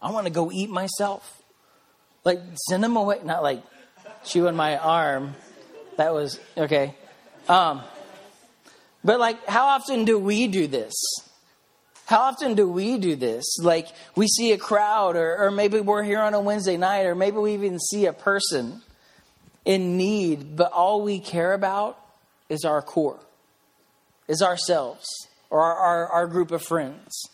I 0.00 0.10
want 0.12 0.26
to 0.26 0.32
go 0.32 0.50
eat 0.50 0.70
myself. 0.70 1.42
Like, 2.24 2.40
send 2.68 2.82
them 2.82 2.96
away. 2.96 3.20
Not 3.22 3.42
like 3.42 3.62
chewing 4.26 4.56
my 4.56 4.76
arm. 4.76 5.34
That 5.96 6.12
was, 6.12 6.38
okay. 6.56 6.94
Um, 7.48 7.82
but 9.04 9.20
like, 9.20 9.46
how 9.46 9.66
often 9.66 10.04
do 10.04 10.18
we 10.18 10.48
do 10.48 10.66
this? 10.66 10.94
How 12.06 12.20
often 12.20 12.54
do 12.54 12.68
we 12.68 12.98
do 12.98 13.16
this? 13.16 13.58
Like, 13.60 13.88
we 14.14 14.28
see 14.28 14.52
a 14.52 14.58
crowd, 14.58 15.16
or, 15.16 15.46
or 15.46 15.50
maybe 15.50 15.80
we're 15.80 16.04
here 16.04 16.20
on 16.20 16.34
a 16.34 16.40
Wednesday 16.40 16.76
night, 16.76 17.06
or 17.06 17.14
maybe 17.14 17.38
we 17.38 17.54
even 17.54 17.80
see 17.80 18.06
a 18.06 18.12
person 18.12 18.82
in 19.64 19.96
need, 19.96 20.56
but 20.56 20.70
all 20.72 21.02
we 21.02 21.18
care 21.18 21.52
about 21.52 21.98
is 22.48 22.64
our 22.64 22.80
core, 22.80 23.18
is 24.28 24.40
ourselves 24.40 25.06
or 25.50 25.60
our, 25.60 25.76
our, 25.76 26.08
our, 26.08 26.26
group 26.26 26.50
of 26.50 26.62
friends. 26.62 27.28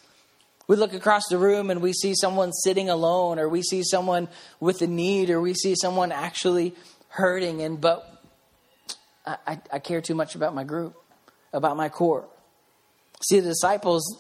We 0.69 0.77
look 0.77 0.95
across 0.95 1.23
the 1.29 1.39
room 1.39 1.71
and 1.71 1.83
we 1.83 1.93
see 1.93 2.15
someone 2.15 2.53
sitting 2.53 2.89
alone, 2.89 3.39
or 3.39 3.49
we 3.49 3.63
see 3.63 3.83
someone 3.83 4.29
with 4.61 4.81
a 4.83 4.87
need, 4.87 5.31
or 5.31 5.41
we 5.41 5.55
see 5.55 5.75
someone 5.75 6.13
actually 6.13 6.75
hurting, 7.09 7.63
and 7.63 7.81
but 7.81 8.09
I, 9.27 9.59
I, 9.73 9.79
care 9.79 10.01
too 10.01 10.15
much 10.15 10.35
about 10.35 10.55
my 10.55 10.65
group, 10.65 10.95
about 11.53 11.77
my 11.77 11.89
core. 11.89 12.27
See, 13.29 13.41
the 13.41 13.51
disciples 13.51 14.19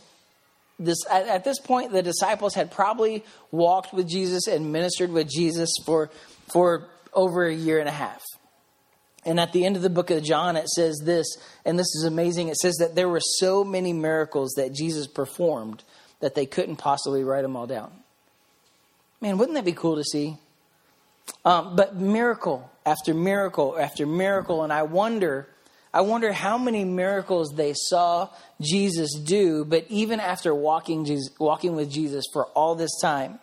this, 0.78 0.98
at, 1.10 1.26
at, 1.28 1.44
this 1.44 1.58
point, 1.58 1.92
the 1.92 2.02
disciples 2.02 2.54
had 2.54 2.70
probably 2.70 3.24
walked 3.50 3.92
with 3.92 4.08
Jesus 4.08 4.46
and 4.46 4.72
ministered 4.72 5.10
with 5.10 5.28
Jesus 5.28 5.70
for, 5.84 6.10
for 6.52 6.88
over 7.12 7.46
a 7.46 7.54
year 7.54 7.78
and 7.78 7.88
a 7.88 7.92
half. 7.92 8.22
And 9.24 9.38
at 9.38 9.52
the 9.52 9.64
end 9.64 9.76
of 9.76 9.82
the 9.82 9.90
book 9.90 10.10
of 10.10 10.24
John, 10.24 10.56
it 10.56 10.68
says 10.68 11.00
this, 11.04 11.26
and 11.64 11.78
this 11.78 11.94
is 11.94 12.04
amazing. 12.04 12.48
It 12.48 12.56
says 12.56 12.76
that 12.76 12.96
there 12.96 13.08
were 13.08 13.20
so 13.20 13.62
many 13.62 13.92
miracles 13.92 14.54
that 14.56 14.72
Jesus 14.72 15.06
performed 15.06 15.84
that 16.22 16.34
they 16.34 16.46
couldn't 16.46 16.76
possibly 16.76 17.24
write 17.24 17.42
them 17.42 17.56
all 17.56 17.66
down. 17.66 17.92
Man, 19.20 19.38
wouldn't 19.38 19.56
that 19.56 19.64
be 19.64 19.72
cool 19.72 19.96
to 19.96 20.04
see? 20.04 20.38
Um, 21.44 21.76
but 21.76 21.96
miracle 21.96 22.70
after 22.86 23.12
miracle 23.12 23.76
after 23.78 24.06
miracle, 24.06 24.62
and 24.62 24.72
I 24.72 24.84
wonder, 24.84 25.48
I 25.92 26.00
wonder 26.02 26.32
how 26.32 26.58
many 26.58 26.84
miracles 26.84 27.52
they 27.54 27.74
saw 27.74 28.28
Jesus 28.60 29.14
do. 29.18 29.64
But 29.64 29.86
even 29.88 30.20
after 30.20 30.54
walking, 30.54 31.04
Jesus, 31.04 31.30
walking 31.38 31.76
with 31.76 31.90
Jesus 31.90 32.24
for 32.32 32.46
all 32.46 32.74
this 32.74 32.98
time, 33.00 33.38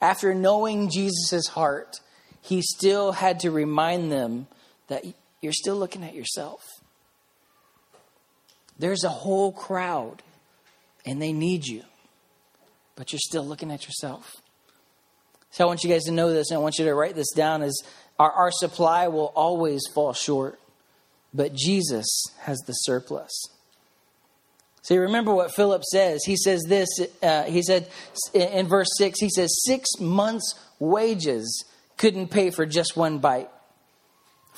after 0.00 0.34
knowing 0.34 0.90
Jesus' 0.90 1.46
heart, 1.46 2.00
he 2.42 2.60
still 2.62 3.12
had 3.12 3.40
to 3.40 3.50
remind 3.50 4.12
them 4.12 4.48
that 4.88 5.04
you're 5.40 5.52
still 5.52 5.76
looking 5.76 6.04
at 6.04 6.14
yourself. 6.14 6.62
There's 8.78 9.04
a 9.04 9.08
whole 9.08 9.52
crowd 9.52 10.22
and 11.06 11.22
they 11.22 11.32
need 11.32 11.66
you, 11.66 11.82
but 12.96 13.12
you're 13.12 13.20
still 13.20 13.44
looking 13.44 13.70
at 13.70 13.84
yourself. 13.84 14.36
So 15.50 15.64
I 15.64 15.66
want 15.66 15.84
you 15.84 15.90
guys 15.90 16.04
to 16.04 16.12
know 16.12 16.32
this 16.32 16.50
and 16.50 16.58
I 16.58 16.60
want 16.60 16.78
you 16.78 16.84
to 16.84 16.94
write 16.94 17.14
this 17.14 17.30
down 17.32 17.62
as 17.62 17.80
our, 18.18 18.30
our 18.30 18.50
supply 18.50 19.08
will 19.08 19.32
always 19.36 19.82
fall 19.94 20.12
short, 20.12 20.58
but 21.32 21.54
Jesus 21.54 22.06
has 22.40 22.58
the 22.66 22.72
surplus. 22.72 23.48
See, 24.82 24.98
remember 24.98 25.34
what 25.34 25.54
Philip 25.54 25.82
says. 25.84 26.24
He 26.24 26.36
says 26.36 26.62
this, 26.68 26.88
uh, 27.22 27.44
he 27.44 27.62
said 27.62 27.88
in 28.34 28.66
verse 28.66 28.88
6, 28.98 29.18
he 29.18 29.30
says, 29.30 29.50
six 29.64 29.88
months' 29.98 30.54
wages 30.78 31.64
couldn't 31.96 32.28
pay 32.28 32.50
for 32.50 32.66
just 32.66 32.96
one 32.96 33.18
bite 33.18 33.48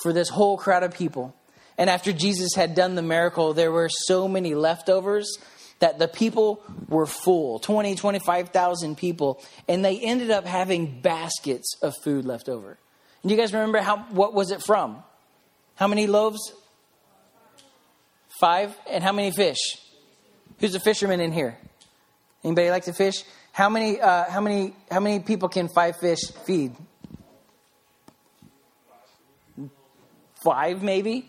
for 0.02 0.12
this 0.12 0.28
whole 0.28 0.58
crowd 0.58 0.82
of 0.82 0.94
people. 0.94 1.34
And 1.78 1.90
after 1.90 2.12
Jesus 2.12 2.54
had 2.54 2.74
done 2.74 2.94
the 2.94 3.02
miracle, 3.02 3.52
there 3.52 3.70
were 3.70 3.88
so 3.88 4.26
many 4.26 4.54
leftovers 4.54 5.38
that 5.78 5.98
the 5.98 6.08
people 6.08 6.62
were 6.88 7.06
full 7.06 7.58
20, 7.58 7.94
25,000 7.94 8.96
people. 8.96 9.42
And 9.68 9.84
they 9.84 9.98
ended 9.98 10.30
up 10.30 10.46
having 10.46 11.00
baskets 11.00 11.76
of 11.82 11.94
food 12.02 12.24
left 12.24 12.48
over. 12.48 12.78
And 13.22 13.30
you 13.30 13.36
guys 13.36 13.52
remember 13.52 13.78
how, 13.78 13.98
what 14.10 14.34
was 14.34 14.50
it 14.50 14.62
from? 14.62 15.02
How 15.74 15.86
many 15.88 16.06
loaves? 16.06 16.52
Five. 18.40 18.76
And 18.88 19.02
how 19.02 19.12
many 19.12 19.30
fish? 19.30 19.58
Who's 20.60 20.74
a 20.74 20.80
fisherman 20.80 21.20
in 21.20 21.32
here? 21.32 21.58
Anybody 22.44 22.70
like 22.70 22.84
to 22.84 22.92
fish? 22.92 23.24
How 23.52 23.68
many, 23.68 24.00
uh, 24.00 24.30
how 24.30 24.40
many, 24.40 24.74
how 24.90 25.00
many 25.00 25.20
people 25.20 25.48
can 25.48 25.68
five 25.68 25.96
fish 25.96 26.20
feed? 26.44 26.76
five 30.46 30.80
maybe, 30.80 31.28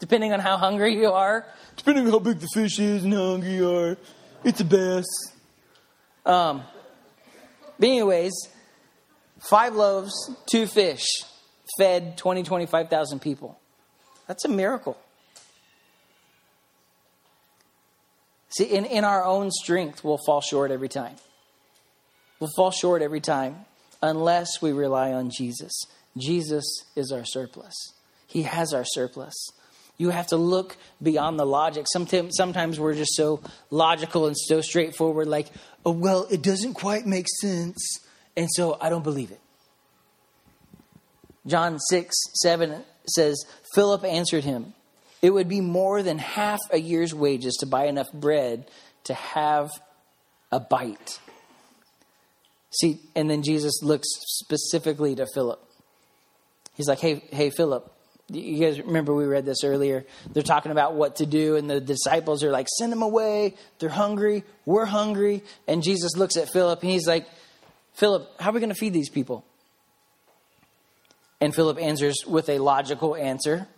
depending 0.00 0.34
on 0.34 0.38
how 0.40 0.58
hungry 0.58 0.94
you 0.94 1.10
are, 1.12 1.46
depending 1.76 2.06
on 2.06 2.12
how 2.12 2.18
big 2.18 2.40
the 2.40 2.48
fish 2.54 2.78
is 2.78 3.04
and 3.04 3.12
how 3.12 3.30
hungry 3.30 3.54
you 3.54 3.70
are. 3.70 3.96
It's 4.44 4.60
a 4.60 4.64
bass. 4.64 5.06
Um, 6.24 6.62
but 7.78 7.88
anyways, 7.88 8.32
five 9.48 9.74
loaves, 9.74 10.12
two 10.50 10.66
fish, 10.66 11.04
fed 11.78 12.16
20, 12.16 12.42
25,000 12.42 13.20
people. 13.20 13.58
That's 14.26 14.44
a 14.44 14.48
miracle. 14.48 14.96
See, 18.48 18.64
in, 18.64 18.84
in 18.86 19.04
our 19.04 19.24
own 19.24 19.50
strength, 19.50 20.02
we'll 20.02 20.18
fall 20.24 20.40
short 20.40 20.70
every 20.70 20.88
time. 20.88 21.16
We'll 22.40 22.50
fall 22.56 22.70
short 22.70 23.02
every 23.02 23.20
time 23.20 23.66
unless 24.02 24.62
we 24.62 24.72
rely 24.72 25.12
on 25.12 25.30
Jesus. 25.30 25.72
Jesus 26.16 26.64
is 26.94 27.12
our 27.12 27.24
surplus. 27.24 27.74
He 28.26 28.42
has 28.42 28.72
our 28.72 28.84
surplus. 28.84 29.34
You 29.98 30.10
have 30.10 30.26
to 30.28 30.36
look 30.36 30.76
beyond 31.02 31.38
the 31.38 31.46
logic. 31.46 31.86
Sometimes, 31.90 32.36
sometimes 32.36 32.78
we're 32.78 32.94
just 32.94 33.14
so 33.14 33.40
logical 33.70 34.26
and 34.26 34.36
so 34.36 34.60
straightforward, 34.60 35.26
like, 35.26 35.48
oh, 35.84 35.92
well, 35.92 36.26
it 36.30 36.42
doesn't 36.42 36.74
quite 36.74 37.06
make 37.06 37.26
sense, 37.40 38.00
and 38.36 38.48
so 38.50 38.76
I 38.80 38.90
don't 38.90 39.04
believe 39.04 39.30
it. 39.30 39.40
John 41.46 41.78
6, 41.78 42.14
7 42.42 42.82
says, 43.08 43.44
Philip 43.74 44.04
answered 44.04 44.44
him, 44.44 44.74
It 45.22 45.30
would 45.30 45.48
be 45.48 45.60
more 45.60 46.02
than 46.02 46.18
half 46.18 46.60
a 46.70 46.78
year's 46.78 47.14
wages 47.14 47.56
to 47.60 47.66
buy 47.66 47.86
enough 47.86 48.12
bread 48.12 48.68
to 49.04 49.14
have 49.14 49.70
a 50.50 50.60
bite. 50.60 51.20
See, 52.80 53.00
and 53.14 53.30
then 53.30 53.42
Jesus 53.42 53.82
looks 53.82 54.08
specifically 54.26 55.14
to 55.14 55.26
Philip. 55.32 55.62
He's 56.74 56.88
like, 56.88 56.98
Hey, 56.98 57.22
hey, 57.30 57.50
Philip, 57.50 57.90
you 58.28 58.58
guys 58.58 58.80
remember 58.80 59.14
we 59.14 59.24
read 59.24 59.44
this 59.44 59.62
earlier. 59.62 60.04
They're 60.32 60.42
talking 60.42 60.72
about 60.72 60.94
what 60.94 61.16
to 61.16 61.26
do, 61.26 61.56
and 61.56 61.70
the 61.70 61.80
disciples 61.80 62.42
are 62.42 62.50
like, 62.50 62.66
Send 62.78 62.90
them 62.92 63.02
away. 63.02 63.54
They're 63.78 63.88
hungry. 63.88 64.44
We're 64.64 64.86
hungry. 64.86 65.44
And 65.68 65.82
Jesus 65.82 66.16
looks 66.16 66.36
at 66.36 66.48
Philip 66.50 66.82
and 66.82 66.90
he's 66.90 67.06
like, 67.06 67.26
Philip, 67.94 68.28
how 68.40 68.50
are 68.50 68.52
we 68.52 68.60
going 68.60 68.70
to 68.70 68.78
feed 68.78 68.92
these 68.92 69.08
people? 69.08 69.44
And 71.40 71.54
Philip 71.54 71.78
answers 71.78 72.16
with 72.26 72.48
a 72.48 72.58
logical 72.58 73.14
answer. 73.14 73.68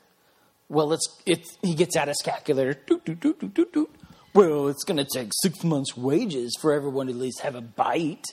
Well, 0.68 0.92
it's, 0.92 1.06
it's, 1.26 1.56
he 1.62 1.74
gets 1.74 1.96
out 1.96 2.08
his 2.08 2.20
calculator. 2.22 2.74
Doot, 2.74 3.04
doot, 3.04 3.20
doot, 3.20 3.54
doot, 3.54 3.72
doot. 3.72 3.90
Well, 4.34 4.68
it's 4.68 4.84
going 4.84 4.98
to 4.98 5.06
take 5.12 5.30
six 5.42 5.62
months' 5.64 5.96
wages 5.96 6.56
for 6.60 6.72
everyone 6.72 7.06
to 7.06 7.12
at 7.12 7.18
least 7.18 7.40
have 7.40 7.54
a 7.54 7.60
bite. 7.60 8.24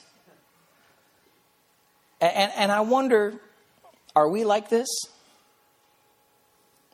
And, 2.20 2.52
and 2.56 2.72
I 2.72 2.80
wonder 2.80 3.34
are 4.14 4.28
we 4.30 4.44
like 4.44 4.70
this? 4.70 4.88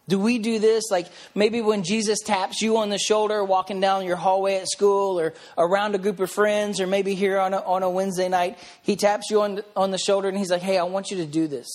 Do 0.09 0.18
we 0.18 0.38
do 0.38 0.59
this? 0.59 0.90
Like 0.90 1.06
maybe 1.35 1.61
when 1.61 1.85
Jesus 1.85 2.18
taps 2.21 2.61
you 2.61 2.76
on 2.78 2.90
the 2.90 2.99
shoulder 2.99 3.44
walking 3.44 3.80
down 3.80 4.04
your 4.04 4.16
hallway 4.16 4.56
at 4.56 4.68
school 4.68 5.18
or 5.18 5.32
around 5.56 5.94
a 5.94 5.99
group 5.99 6.18
of 6.21 6.30
friends 6.30 6.80
or 6.80 6.87
maybe 6.87 7.14
here 7.14 7.38
on 7.38 7.54
a, 7.54 7.61
on 7.61 7.82
a 7.82 7.90
Wednesday 7.90 8.28
night, 8.28 8.59
he 8.82 8.97
taps 8.97 9.30
you 9.30 9.42
on, 9.42 9.62
on 9.76 9.90
the 9.90 9.99
shoulder 9.99 10.28
and 10.28 10.37
he's 10.37 10.50
like, 10.50 10.62
hey, 10.62 10.78
I 10.78 10.82
want 10.82 11.11
you 11.11 11.18
to 11.18 11.26
do 11.26 11.47
this. 11.47 11.71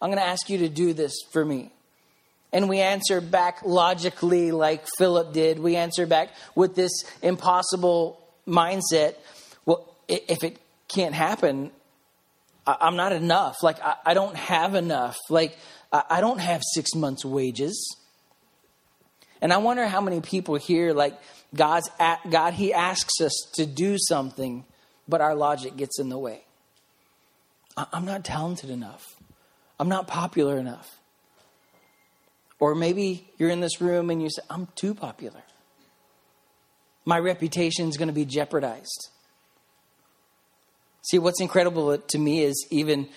I'm 0.00 0.10
going 0.10 0.22
to 0.22 0.26
ask 0.26 0.48
you 0.48 0.58
to 0.58 0.68
do 0.68 0.92
this 0.92 1.14
for 1.30 1.44
me. 1.44 1.70
And 2.52 2.68
we 2.68 2.80
answer 2.80 3.20
back 3.20 3.60
logically, 3.64 4.52
like 4.52 4.86
Philip 4.98 5.32
did. 5.32 5.58
We 5.58 5.76
answer 5.76 6.06
back 6.06 6.30
with 6.54 6.74
this 6.74 6.92
impossible 7.20 8.20
mindset. 8.46 9.16
Well, 9.64 9.94
if 10.08 10.42
it 10.44 10.58
can't 10.88 11.14
happen, 11.14 11.70
I'm 12.66 12.96
not 12.96 13.12
enough. 13.12 13.62
Like, 13.62 13.78
I 14.04 14.14
don't 14.14 14.36
have 14.36 14.74
enough. 14.74 15.16
Like, 15.28 15.56
I 16.08 16.20
don't 16.20 16.40
have 16.40 16.62
six 16.74 16.94
months' 16.94 17.24
wages. 17.24 17.96
And 19.40 19.52
I 19.52 19.58
wonder 19.58 19.86
how 19.86 20.00
many 20.00 20.20
people 20.20 20.56
here, 20.56 20.92
like, 20.92 21.18
God's 21.54 21.88
at, 21.98 22.28
God, 22.30 22.54
He 22.54 22.72
asks 22.72 23.20
us 23.20 23.32
to 23.54 23.66
do 23.66 23.96
something, 23.98 24.64
but 25.06 25.20
our 25.20 25.34
logic 25.34 25.76
gets 25.76 26.00
in 26.00 26.08
the 26.08 26.18
way. 26.18 26.42
I'm 27.76 28.06
not 28.06 28.24
talented 28.24 28.70
enough. 28.70 29.04
I'm 29.78 29.88
not 29.88 30.06
popular 30.06 30.58
enough. 30.58 30.88
Or 32.58 32.74
maybe 32.74 33.28
you're 33.36 33.50
in 33.50 33.60
this 33.60 33.80
room 33.80 34.08
and 34.08 34.22
you 34.22 34.30
say, 34.30 34.42
I'm 34.48 34.68
too 34.74 34.94
popular. 34.94 35.42
My 37.04 37.18
reputation 37.18 37.88
is 37.88 37.98
going 37.98 38.08
to 38.08 38.14
be 38.14 38.24
jeopardized. 38.24 39.10
See, 41.02 41.18
what's 41.18 41.40
incredible 41.40 41.96
to 41.98 42.18
me 42.18 42.42
is 42.42 42.66
even 42.70 43.08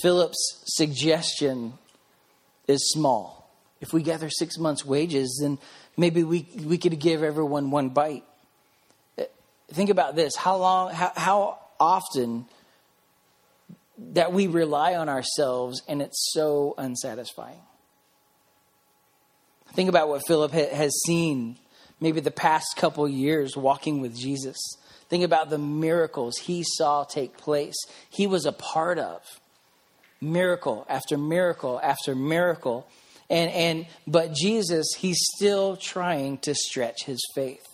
Philip's 0.00 0.62
suggestion 0.66 1.74
is 2.66 2.90
small. 2.92 3.50
If 3.80 3.92
we 3.92 4.02
gather 4.02 4.30
six 4.30 4.58
months' 4.58 4.84
wages, 4.84 5.38
then 5.42 5.58
maybe 5.96 6.22
we, 6.24 6.48
we 6.64 6.78
could 6.78 6.98
give 6.98 7.22
everyone 7.22 7.70
one 7.70 7.90
bite. 7.90 8.24
Think 9.68 9.90
about 9.90 10.14
this 10.14 10.36
how 10.36 10.56
long, 10.56 10.92
how, 10.92 11.12
how 11.16 11.58
often 11.80 12.46
that 13.98 14.32
we 14.32 14.46
rely 14.46 14.94
on 14.94 15.08
ourselves 15.08 15.82
and 15.88 16.02
it's 16.02 16.30
so 16.32 16.74
unsatisfying. 16.78 17.60
Think 19.74 19.88
about 19.88 20.08
what 20.08 20.22
Philip 20.26 20.52
has 20.52 20.92
seen 21.06 21.56
maybe 22.00 22.20
the 22.20 22.30
past 22.30 22.66
couple 22.76 23.08
years 23.08 23.56
walking 23.56 24.00
with 24.00 24.16
Jesus. 24.16 24.56
Think 25.08 25.24
about 25.24 25.50
the 25.50 25.58
miracles 25.58 26.38
he 26.38 26.64
saw 26.64 27.04
take 27.04 27.36
place, 27.36 27.76
he 28.10 28.26
was 28.26 28.46
a 28.46 28.52
part 28.52 28.98
of. 28.98 29.20
Miracle 30.20 30.86
after 30.88 31.18
miracle 31.18 31.80
after 31.82 32.14
miracle. 32.14 32.86
And, 33.30 33.50
and 33.50 33.86
but 34.06 34.34
Jesus, 34.34 34.86
he's 34.96 35.18
still 35.36 35.76
trying 35.76 36.38
to 36.38 36.54
stretch 36.54 37.04
his 37.04 37.20
faith. 37.34 37.64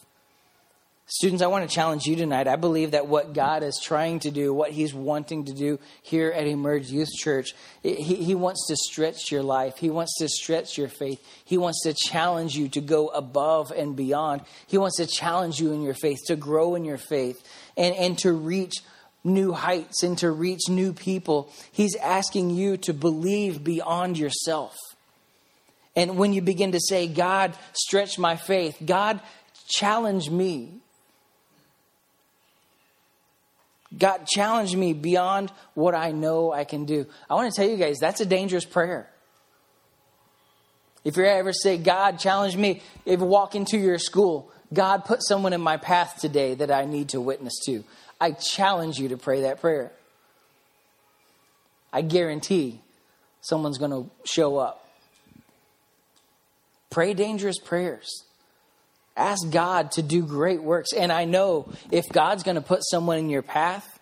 Students, 1.13 1.43
I 1.43 1.49
want 1.49 1.69
to 1.69 1.75
challenge 1.75 2.07
you 2.07 2.15
tonight. 2.15 2.47
I 2.47 2.55
believe 2.55 2.93
that 2.93 3.09
what 3.09 3.33
God 3.33 3.65
is 3.65 3.81
trying 3.83 4.21
to 4.21 4.31
do, 4.31 4.55
what 4.55 4.71
He's 4.71 4.95
wanting 4.95 5.47
to 5.47 5.53
do 5.53 5.81
here 6.03 6.31
at 6.31 6.47
Emerge 6.47 6.89
Youth 6.89 7.11
Church, 7.19 7.53
he, 7.83 8.15
he 8.15 8.37
wants 8.37 8.69
to 8.69 8.77
stretch 8.77 9.33
your 9.33 9.43
life. 9.43 9.77
He 9.79 9.91
wants 9.91 10.17
to 10.19 10.29
stretch 10.29 10.79
your 10.79 10.87
faith. 10.87 11.21
He 11.45 11.59
wants 11.59 11.83
to 11.83 11.95
challenge 11.95 12.55
you 12.55 12.69
to 12.69 12.81
go 12.81 13.09
above 13.09 13.73
and 13.73 13.97
beyond. 13.97 14.43
He 14.69 14.79
wants 14.79 14.99
to 14.99 15.07
challenge 15.07 15.59
you 15.59 15.73
in 15.73 15.83
your 15.83 15.95
faith, 15.95 16.19
to 16.29 16.37
grow 16.37 16.77
in 16.77 16.85
your 16.85 16.97
faith, 16.97 17.45
and, 17.77 17.93
and 17.97 18.17
to 18.19 18.33
reach 18.33 18.77
new 19.23 19.53
heights 19.53 20.03
and 20.03 20.17
to 20.19 20.31
reach 20.31 20.69
new 20.69 20.93
people. 20.93 21.53
He's 21.73 21.97
asking 21.97 22.51
you 22.51 22.77
to 22.79 22.95
believe 22.95 23.63
beyond 23.63 24.19
yourself. 24.19 24.77
And 25.97 26.17
when 26.17 26.33
you 26.33 26.41
begin 26.41 26.73
to 26.73 26.81
say, 26.81 27.07
God, 27.09 27.55
stretch 27.73 28.19
my 28.19 28.37
faith, 28.37 28.77
God, 28.85 29.21
challenge 29.69 30.31
me 30.31 30.81
God 33.97 34.27
challenged 34.27 34.77
me 34.77 34.93
beyond 34.93 35.51
what 35.75 35.95
I 35.95 36.13
know 36.13 36.53
I 36.53 36.65
can 36.65 36.85
do. 36.85 37.07
I 37.29 37.35
want 37.35 37.53
to 37.53 37.61
tell 37.61 37.69
you 37.69 37.77
guys, 37.77 37.99
that's 37.99 38.21
a 38.21 38.27
dangerous 38.27 38.65
prayer. 38.65 39.11
If 41.03 41.17
you 41.17 41.25
ever 41.25 41.53
say, 41.53 41.77
God, 41.79 42.19
challenge 42.19 42.57
me, 42.57 42.83
if 43.05 43.21
you 43.21 43.27
walk 43.27 43.55
into 43.55 43.79
your 43.79 43.99
school, 43.99 44.53
God, 44.73 45.05
put 45.05 45.25
someone 45.25 45.53
in 45.53 45.61
my 45.61 45.77
path 45.77 46.19
today 46.21 46.55
that 46.55 46.71
I 46.71 46.85
need 46.85 47.09
to 47.11 47.21
witness 47.21 47.55
to. 47.67 47.83
I 48.21 48.33
challenge 48.33 48.99
you 48.99 49.09
to 49.09 49.17
pray 49.17 49.43
that 49.43 49.61
prayer. 49.61 49.93
I 51.93 52.03
guarantee 52.03 52.81
someone's 53.41 53.79
going 53.79 53.91
to 53.91 54.11
show 54.25 54.59
up. 54.59 54.87
Pray 56.91 57.15
dangerous 57.15 57.59
prayers. 57.59 58.25
Ask 59.17 59.51
God 59.51 59.93
to 59.93 60.03
do 60.03 60.23
great 60.23 60.63
works. 60.63 60.93
And 60.93 61.11
I 61.11 61.25
know 61.25 61.73
if 61.91 62.09
God's 62.09 62.43
going 62.43 62.57
to 62.57 62.61
put 62.61 62.81
someone 62.85 63.19
in 63.19 63.31
your 63.31 63.43
path, 63.43 63.99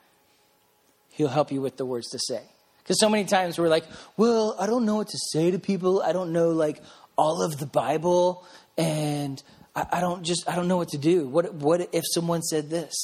He'll 1.11 1.29
help 1.29 1.51
you 1.51 1.61
with 1.61 1.77
the 1.77 1.85
words 1.85 2.09
to 2.11 2.19
say. 2.19 2.43
Because 2.79 3.01
so 3.01 3.09
many 3.09 3.25
times 3.25 3.59
we're 3.59 3.69
like, 3.69 3.85
well, 4.17 4.57
I 4.59 4.67
don't 4.67 4.87
know 4.87 4.97
what 4.97 5.09
to 5.09 5.19
say 5.33 5.51
to 5.51 5.59
people. 5.59 6.01
I 6.03 6.13
don't 6.13 6.33
know 6.33 6.51
like 6.51 6.81
all 7.17 7.43
of 7.43 7.59
the 7.59 7.67
Bible. 7.67 8.47
And 8.79 9.43
I, 9.75 9.87
I 9.93 10.01
don't 10.01 10.25
just, 10.25 10.49
I 10.49 10.55
don't 10.55 10.69
know 10.69 10.77
what 10.77 10.89
to 10.91 10.99
do. 10.99 11.27
What, 11.27 11.53
what 11.55 11.89
if 11.93 12.05
someone 12.07 12.43
said 12.43 12.71
this? 12.71 12.95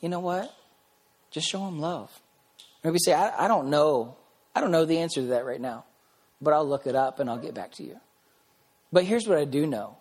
You 0.00 0.08
know 0.08 0.20
what? 0.20 0.54
Just 1.30 1.48
show 1.48 1.64
them 1.64 1.80
love. 1.80 2.10
Maybe 2.84 2.98
say, 2.98 3.12
I, 3.12 3.44
I 3.44 3.48
don't 3.48 3.70
know. 3.70 4.16
I 4.54 4.60
don't 4.60 4.70
know 4.70 4.84
the 4.84 4.98
answer 4.98 5.20
to 5.20 5.26
that 5.28 5.44
right 5.44 5.60
now, 5.60 5.84
but 6.40 6.54
I'll 6.54 6.68
look 6.68 6.86
it 6.86 6.94
up 6.94 7.20
and 7.20 7.28
I'll 7.28 7.38
get 7.38 7.54
back 7.54 7.72
to 7.72 7.84
you. 7.84 8.00
But 8.92 9.04
here's 9.04 9.26
what 9.26 9.38
I 9.38 9.44
do 9.44 9.66
know 9.66 9.98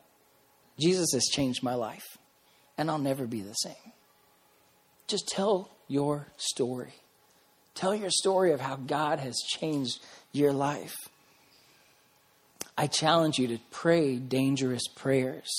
Jesus 0.79 1.11
has 1.13 1.25
changed 1.25 1.63
my 1.63 1.75
life, 1.75 2.17
and 2.77 2.89
I'll 2.89 2.99
never 2.99 3.25
be 3.25 3.41
the 3.41 3.53
same. 3.53 3.73
Just 5.07 5.27
tell 5.27 5.69
your 5.87 6.27
story. 6.37 6.93
Tell 7.75 7.95
your 7.95 8.09
story 8.09 8.51
of 8.51 8.61
how 8.61 8.75
God 8.75 9.19
has 9.19 9.37
changed 9.47 9.99
your 10.31 10.51
life. 10.51 10.95
I 12.77 12.87
challenge 12.87 13.39
you 13.39 13.47
to 13.49 13.59
pray 13.71 14.17
dangerous 14.17 14.87
prayers. 14.87 15.49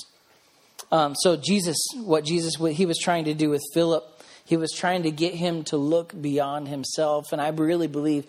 Um, 0.93 1.15
so, 1.17 1.37
Jesus, 1.37 1.77
what 1.97 2.25
Jesus, 2.25 2.59
what 2.59 2.73
he 2.73 2.87
was 2.87 2.99
trying 2.99 3.25
to 3.25 3.35
do 3.35 3.51
with 3.51 3.63
Philip, 3.75 4.18
he 4.49 4.57
was 4.57 4.73
trying 4.73 5.03
to 5.03 5.11
get 5.11 5.35
him 5.35 5.63
to 5.65 5.77
look 5.77 6.19
beyond 6.19 6.69
himself. 6.69 7.33
And 7.33 7.41
I 7.41 7.49
really 7.49 7.87
believe 7.87 8.25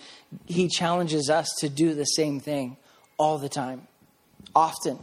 he 0.47 0.67
challenges 0.67 1.29
us 1.29 1.47
to 1.59 1.69
do 1.69 1.93
the 1.93 2.03
same 2.03 2.41
thing 2.41 2.75
all 3.17 3.37
the 3.37 3.47
time, 3.47 3.87
often 4.53 4.99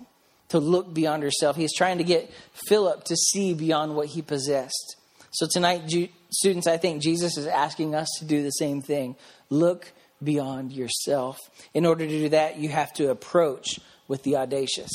to 0.50 0.59
look 0.59 0.92
beyond 0.92 1.22
herself. 1.22 1.57
He's 1.57 1.74
trying 1.74 1.96
to 1.96 2.05
get 2.05 2.31
Philip 2.68 3.05
to 3.05 3.16
see 3.16 3.55
beyond 3.55 3.96
what 3.96 4.09
he 4.09 4.20
possessed. 4.20 4.96
So 5.31 5.46
tonight, 5.50 5.90
students, 6.29 6.66
I 6.66 6.76
think 6.76 7.00
Jesus 7.00 7.38
is 7.38 7.46
asking 7.46 7.94
us 7.94 8.09
to 8.18 8.26
do 8.26 8.42
the 8.42 8.50
same 8.50 8.83
thing. 8.83 9.16
Look 9.48 9.92
beyond 10.22 10.70
yourself. 10.70 11.38
In 11.72 11.87
order 11.87 12.07
to 12.07 12.12
do 12.12 12.29
that, 12.29 12.59
you 12.59 12.68
have 12.68 12.92
to 12.92 13.09
approach 13.09 13.81
with 14.07 14.22
the 14.22 14.37
audacious. 14.37 14.92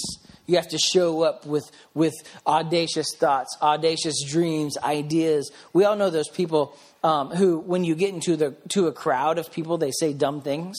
You 0.51 0.57
have 0.57 0.67
to 0.67 0.77
show 0.77 1.23
up 1.23 1.45
with, 1.45 1.71
with 1.93 2.13
audacious 2.45 3.15
thoughts, 3.15 3.55
audacious 3.61 4.21
dreams, 4.27 4.77
ideas. 4.83 5.49
We 5.71 5.85
all 5.85 5.95
know 5.95 6.09
those 6.09 6.27
people 6.27 6.77
um, 7.05 7.29
who, 7.29 7.59
when 7.59 7.85
you 7.85 7.95
get 7.95 8.13
into 8.13 8.35
the 8.35 8.51
to 8.69 8.87
a 8.87 8.91
crowd 8.91 9.37
of 9.37 9.49
people, 9.49 9.77
they 9.77 9.91
say 9.91 10.11
dumb 10.11 10.41
things. 10.41 10.77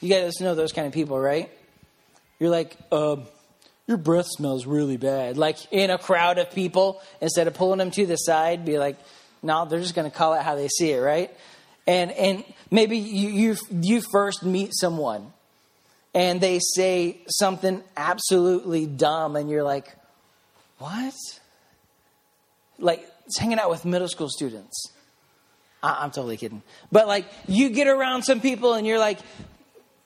You 0.00 0.08
guys 0.08 0.40
know 0.40 0.54
those 0.54 0.72
kind 0.72 0.86
of 0.86 0.94
people, 0.94 1.20
right? 1.20 1.50
You're 2.38 2.48
like, 2.48 2.74
uh, 2.90 3.16
your 3.86 3.98
breath 3.98 4.28
smells 4.28 4.64
really 4.64 4.96
bad. 4.96 5.36
Like 5.36 5.58
in 5.70 5.90
a 5.90 5.98
crowd 5.98 6.38
of 6.38 6.50
people, 6.50 7.02
instead 7.20 7.46
of 7.48 7.54
pulling 7.54 7.78
them 7.78 7.90
to 7.90 8.06
the 8.06 8.16
side, 8.16 8.64
be 8.64 8.78
like, 8.78 8.96
no, 9.42 9.66
they're 9.66 9.80
just 9.80 9.94
going 9.94 10.10
to 10.10 10.16
call 10.16 10.32
it 10.32 10.42
how 10.42 10.54
they 10.54 10.68
see 10.68 10.92
it, 10.92 11.00
right? 11.00 11.30
And 11.86 12.10
and 12.12 12.44
maybe 12.70 12.96
you 12.96 13.28
you 13.28 13.56
you 13.70 14.00
first 14.00 14.42
meet 14.42 14.70
someone, 14.74 15.34
and 16.16 16.40
they 16.40 16.58
say 16.58 17.20
something 17.28 17.84
absolutely 17.94 18.86
dumb, 18.86 19.36
and 19.36 19.50
you're 19.50 19.62
like, 19.62 19.94
what? 20.78 21.12
Like 22.78 23.06
it's 23.26 23.38
hanging 23.38 23.58
out 23.58 23.68
with 23.68 23.84
middle 23.84 24.08
school 24.08 24.30
students. 24.30 24.92
I, 25.82 25.98
I'm 26.00 26.10
totally 26.10 26.38
kidding, 26.38 26.62
but 26.90 27.06
like 27.06 27.26
you 27.46 27.68
get 27.68 27.86
around 27.86 28.22
some 28.22 28.40
people, 28.40 28.72
and 28.72 28.86
you're 28.86 28.98
like, 28.98 29.18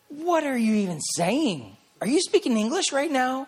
what 0.08 0.42
are 0.42 0.58
you 0.58 0.74
even 0.74 1.00
saying? 1.00 1.76
Are 2.00 2.08
you 2.08 2.20
speaking 2.20 2.56
English 2.56 2.92
right 2.92 3.10
now? 3.10 3.46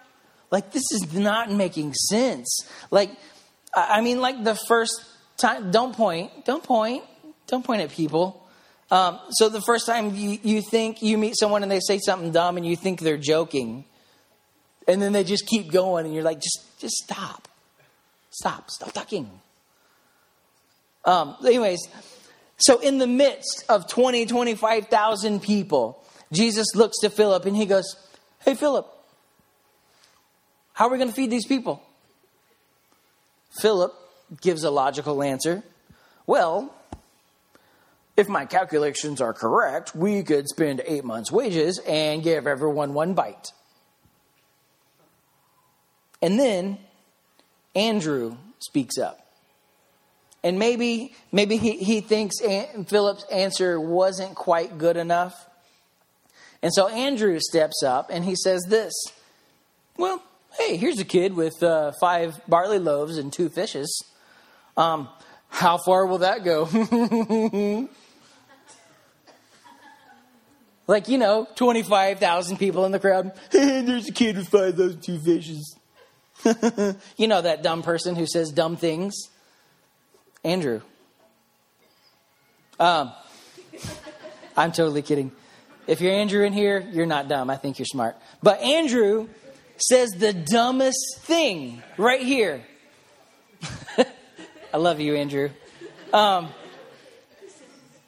Like, 0.52 0.70
this 0.70 0.84
is 0.92 1.14
not 1.14 1.50
making 1.50 1.94
sense. 1.94 2.68
Like, 2.90 3.10
I 3.74 4.02
mean, 4.02 4.20
like 4.20 4.44
the 4.44 4.54
first 4.54 5.02
time, 5.38 5.70
don't 5.70 5.96
point, 5.96 6.44
don't 6.44 6.62
point, 6.62 7.02
don't 7.46 7.64
point 7.64 7.80
at 7.80 7.90
people. 7.90 8.41
Um, 8.92 9.18
so 9.30 9.48
the 9.48 9.62
first 9.62 9.86
time 9.86 10.14
you, 10.14 10.38
you 10.42 10.60
think 10.60 11.00
you 11.00 11.16
meet 11.16 11.34
someone 11.38 11.62
and 11.62 11.72
they 11.72 11.80
say 11.80 11.98
something 11.98 12.30
dumb 12.30 12.58
and 12.58 12.66
you 12.66 12.76
think 12.76 13.00
they're 13.00 13.16
joking, 13.16 13.86
and 14.86 15.00
then 15.00 15.12
they 15.14 15.24
just 15.24 15.46
keep 15.46 15.72
going 15.72 16.04
and 16.04 16.14
you're 16.14 16.22
like, 16.22 16.40
just, 16.40 16.78
just 16.78 16.96
stop. 16.96 17.48
Stop. 18.28 18.70
Stop 18.70 18.92
talking. 18.92 19.30
Um, 21.06 21.36
anyways, 21.42 21.80
so 22.58 22.80
in 22.80 22.98
the 22.98 23.06
midst 23.06 23.64
of 23.70 23.88
20, 23.88 24.26
25,000 24.26 25.40
people, 25.40 26.04
Jesus 26.30 26.74
looks 26.74 26.98
to 26.98 27.08
Philip 27.08 27.46
and 27.46 27.56
he 27.56 27.64
goes, 27.64 27.96
Hey, 28.44 28.54
Philip, 28.54 28.86
how 30.74 30.88
are 30.88 30.90
we 30.90 30.98
going 30.98 31.08
to 31.08 31.14
feed 31.14 31.30
these 31.30 31.46
people? 31.46 31.82
Philip 33.58 33.94
gives 34.42 34.64
a 34.64 34.70
logical 34.70 35.22
answer. 35.22 35.62
Well, 36.26 36.74
if 38.16 38.28
my 38.28 38.44
calculations 38.44 39.20
are 39.20 39.32
correct, 39.32 39.94
we 39.94 40.22
could 40.22 40.48
spend 40.48 40.82
eight 40.86 41.04
months' 41.04 41.32
wages 41.32 41.80
and 41.86 42.22
give 42.22 42.46
everyone 42.46 42.92
one 42.94 43.14
bite. 43.14 43.52
And 46.20 46.38
then 46.38 46.78
Andrew 47.74 48.36
speaks 48.60 48.98
up. 48.98 49.18
And 50.44 50.58
maybe, 50.58 51.14
maybe 51.30 51.56
he, 51.56 51.78
he 51.78 52.00
thinks 52.00 52.36
Philip's 52.86 53.24
answer 53.30 53.80
wasn't 53.80 54.34
quite 54.34 54.76
good 54.76 54.96
enough. 54.96 55.48
And 56.62 56.72
so 56.72 56.88
Andrew 56.88 57.38
steps 57.40 57.82
up 57.82 58.08
and 58.10 58.24
he 58.24 58.36
says 58.36 58.62
this 58.68 58.92
Well, 59.96 60.22
hey, 60.58 60.76
here's 60.76 60.98
a 60.98 61.04
kid 61.04 61.34
with 61.34 61.62
uh, 61.62 61.92
five 62.00 62.40
barley 62.48 62.78
loaves 62.78 63.18
and 63.18 63.32
two 63.32 63.48
fishes. 63.48 64.04
Um, 64.76 65.08
how 65.48 65.78
far 65.78 66.06
will 66.06 66.18
that 66.18 66.44
go? 66.44 67.88
like, 70.86 71.08
you 71.08 71.18
know, 71.18 71.46
25,000 71.54 72.56
people 72.56 72.84
in 72.84 72.92
the 72.92 72.98
crowd. 72.98 73.32
There's 73.50 74.08
a 74.08 74.12
kid 74.12 74.36
with 74.36 74.48
five 74.48 74.78
loaves 74.78 74.94
and 74.94 75.02
two 75.02 75.18
fishes. 75.18 75.76
you 77.16 77.28
know 77.28 77.40
that 77.40 77.62
dumb 77.62 77.82
person 77.82 78.16
who 78.16 78.26
says 78.26 78.50
dumb 78.50 78.76
things? 78.76 79.14
Andrew. 80.44 80.80
Um, 82.80 83.12
I'm 84.56 84.72
totally 84.72 85.02
kidding. 85.02 85.30
If 85.86 86.00
you're 86.00 86.12
Andrew 86.12 86.44
in 86.44 86.52
here, 86.52 86.80
you're 86.92 87.06
not 87.06 87.28
dumb. 87.28 87.48
I 87.48 87.56
think 87.56 87.78
you're 87.78 87.86
smart. 87.86 88.16
But 88.42 88.60
Andrew 88.60 89.28
says 89.76 90.10
the 90.10 90.32
dumbest 90.32 91.18
thing 91.20 91.82
right 91.96 92.22
here. 92.22 92.64
I 94.74 94.76
love 94.76 95.00
you, 95.00 95.14
Andrew. 95.14 95.50
Um, 96.12 96.48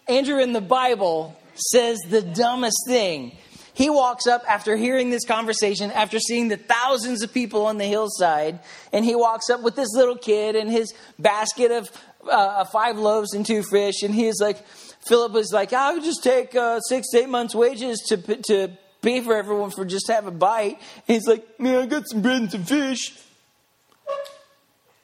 Andrew 0.08 0.40
in 0.40 0.52
the 0.52 0.60
Bible 0.60 1.36
says 1.56 1.98
the 2.08 2.22
dumbest 2.22 2.78
thing. 2.86 3.36
He 3.74 3.90
walks 3.90 4.26
up 4.28 4.44
after 4.48 4.76
hearing 4.76 5.10
this 5.10 5.24
conversation, 5.24 5.90
after 5.90 6.20
seeing 6.20 6.48
the 6.48 6.56
thousands 6.56 7.22
of 7.22 7.34
people 7.34 7.66
on 7.66 7.76
the 7.78 7.84
hillside, 7.84 8.60
and 8.92 9.04
he 9.04 9.16
walks 9.16 9.50
up 9.50 9.62
with 9.62 9.74
this 9.74 9.92
little 9.94 10.16
kid 10.16 10.54
and 10.54 10.70
his 10.70 10.94
basket 11.18 11.72
of 11.72 11.90
uh, 12.30 12.64
five 12.66 12.96
loaves 12.96 13.34
and 13.34 13.44
two 13.44 13.64
fish, 13.64 14.02
and 14.02 14.14
he's 14.14 14.40
like, 14.40 14.64
Philip 15.08 15.32
was 15.32 15.52
like, 15.52 15.72
I'll 15.72 16.00
just 16.00 16.22
take 16.22 16.54
uh, 16.54 16.80
six 16.80 17.08
to 17.10 17.18
eight 17.18 17.28
months' 17.28 17.54
wages 17.54 17.98
to 18.08 18.16
to 18.16 18.70
pay 19.04 19.20
for 19.20 19.36
everyone 19.36 19.70
for 19.70 19.84
just 19.84 20.08
have 20.08 20.26
a 20.26 20.30
bite. 20.30 20.78
And 21.06 21.14
he's 21.14 21.26
like, 21.26 21.60
man, 21.60 21.82
I 21.82 21.86
got 21.86 22.08
some 22.08 22.22
bread 22.22 22.40
and 22.40 22.50
some 22.50 22.64
fish. 22.64 23.12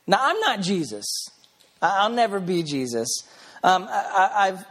Now, 0.07 0.19
I'm 0.21 0.41
not 0.41 0.61
Jesus. 0.61 1.07
I'll 1.83 2.11
never 2.11 2.41
be 2.41 2.63
Jesus. 2.63 3.23
Um, 3.63 3.87
I, 3.91 4.47
have 4.47 4.67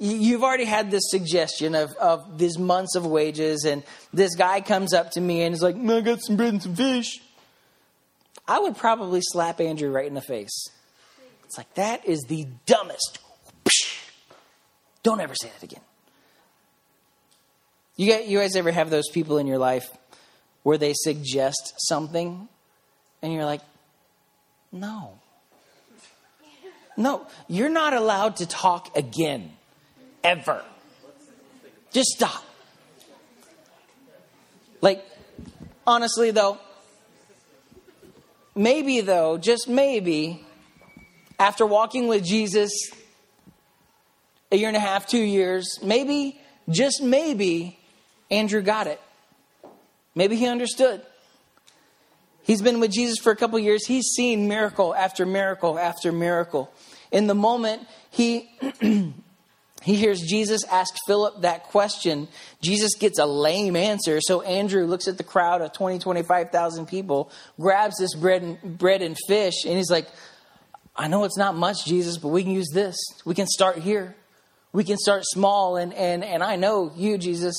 you've 0.00 0.42
already 0.42 0.64
had 0.64 0.90
this 0.90 1.10
suggestion 1.10 1.74
of, 1.74 1.92
of 2.00 2.38
these 2.38 2.58
months 2.58 2.96
of 2.96 3.06
wages, 3.06 3.64
and 3.64 3.82
this 4.12 4.34
guy 4.34 4.60
comes 4.60 4.92
up 4.92 5.12
to 5.12 5.20
me 5.20 5.42
and 5.42 5.54
is 5.54 5.62
like, 5.62 5.76
I 5.76 6.00
got 6.00 6.20
some 6.22 6.36
bread 6.36 6.54
and 6.54 6.62
some 6.62 6.74
fish. 6.74 7.20
I 8.48 8.58
would 8.58 8.76
probably 8.76 9.20
slap 9.22 9.60
Andrew 9.60 9.90
right 9.90 10.06
in 10.06 10.14
the 10.14 10.20
face. 10.20 10.68
It's 11.44 11.58
like, 11.58 11.72
that 11.74 12.06
is 12.06 12.24
the 12.28 12.46
dumbest. 12.66 13.18
Don't 15.02 15.20
ever 15.20 15.34
say 15.34 15.48
that 15.48 15.62
again. 15.62 15.82
You 17.96 18.10
guys, 18.10 18.28
you 18.28 18.38
guys 18.38 18.56
ever 18.56 18.70
have 18.70 18.88
those 18.88 19.08
people 19.10 19.38
in 19.38 19.46
your 19.46 19.58
life 19.58 19.86
where 20.62 20.78
they 20.78 20.94
suggest 20.94 21.74
something 21.76 22.48
and 23.22 23.32
you're 23.32 23.44
like, 23.44 23.60
no. 24.72 25.18
No, 26.96 27.26
you're 27.48 27.68
not 27.68 27.92
allowed 27.92 28.36
to 28.36 28.46
talk 28.46 28.96
again, 28.96 29.52
ever. 30.22 30.62
Just 31.92 32.10
stop. 32.10 32.44
Like, 34.80 35.04
honestly, 35.86 36.30
though, 36.30 36.58
maybe, 38.54 39.00
though, 39.00 39.38
just 39.38 39.68
maybe, 39.68 40.44
after 41.38 41.66
walking 41.66 42.08
with 42.08 42.24
Jesus 42.24 42.72
a 44.52 44.56
year 44.56 44.68
and 44.68 44.76
a 44.76 44.80
half, 44.80 45.06
two 45.06 45.18
years, 45.18 45.78
maybe, 45.82 46.40
just 46.68 47.02
maybe, 47.02 47.78
Andrew 48.30 48.62
got 48.62 48.86
it. 48.86 49.00
Maybe 50.14 50.36
he 50.36 50.46
understood. 50.46 51.02
He's 52.42 52.62
been 52.62 52.80
with 52.80 52.90
Jesus 52.90 53.18
for 53.18 53.30
a 53.30 53.36
couple 53.36 53.58
years. 53.58 53.86
He's 53.86 54.06
seen 54.06 54.48
miracle 54.48 54.94
after 54.94 55.26
miracle 55.26 55.78
after 55.78 56.10
miracle. 56.10 56.72
In 57.12 57.26
the 57.26 57.34
moment 57.34 57.86
he 58.10 58.50
he 59.82 59.94
hears 59.94 60.20
Jesus 60.20 60.64
ask 60.64 60.94
Philip 61.06 61.42
that 61.42 61.64
question, 61.64 62.28
Jesus 62.60 62.94
gets 62.94 63.18
a 63.18 63.26
lame 63.26 63.76
answer. 63.76 64.20
So 64.20 64.42
Andrew 64.42 64.86
looks 64.86 65.08
at 65.08 65.16
the 65.16 65.24
crowd 65.24 65.62
of 65.62 65.72
20, 65.72 65.98
25,000 65.98 66.86
people, 66.86 67.30
grabs 67.58 67.96
this 67.98 68.14
bread 68.14 68.42
and, 68.42 68.78
bread 68.78 69.02
and 69.02 69.16
fish, 69.26 69.64
and 69.64 69.76
he's 69.76 69.90
like, 69.90 70.08
I 70.96 71.08
know 71.08 71.24
it's 71.24 71.38
not 71.38 71.56
much, 71.56 71.86
Jesus, 71.86 72.18
but 72.18 72.28
we 72.28 72.42
can 72.42 72.52
use 72.52 72.68
this. 72.74 72.96
We 73.24 73.34
can 73.34 73.46
start 73.46 73.78
here. 73.78 74.14
We 74.72 74.84
can 74.84 74.98
start 74.98 75.22
small. 75.24 75.76
And, 75.76 75.94
and, 75.94 76.22
and 76.22 76.42
I 76.42 76.56
know 76.56 76.92
you, 76.94 77.16
Jesus, 77.16 77.56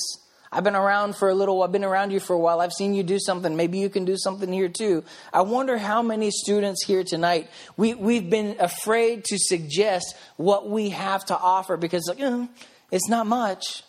I've 0.54 0.66
been 0.66 0.76
around 0.76 1.16
for 1.16 1.30
a 1.30 1.34
little, 1.34 1.64
I've 1.64 1.72
been 1.72 1.86
around 1.86 2.12
you 2.12 2.20
for 2.20 2.34
a 2.34 2.40
while. 2.40 2.60
I've 2.60 2.74
seen 2.74 2.94
you 2.94 3.04
do 3.04 3.20
something. 3.20 3.56
Maybe 3.56 3.80
you 3.80 3.90
can 3.90 4.04
do 4.04 4.18
something 4.18 4.52
here 4.52 4.68
too. 4.68 5.06
I 5.32 5.42
wonder 5.42 5.78
how 5.78 6.02
many 6.02 6.30
students 6.30 6.84
here 6.86 7.06
tonight, 7.06 7.50
we, 7.78 7.94
we've 7.94 8.30
been 8.30 8.58
afraid 8.60 9.24
to 9.26 9.38
suggest 9.38 10.14
what 10.36 10.70
we 10.70 10.90
have 10.90 11.24
to 11.26 11.38
offer 11.38 11.78
because 11.78 12.06
like, 12.08 12.18
mm, 12.18 12.50
it's 12.92 13.08
not 13.08 13.28
much. 13.28 13.84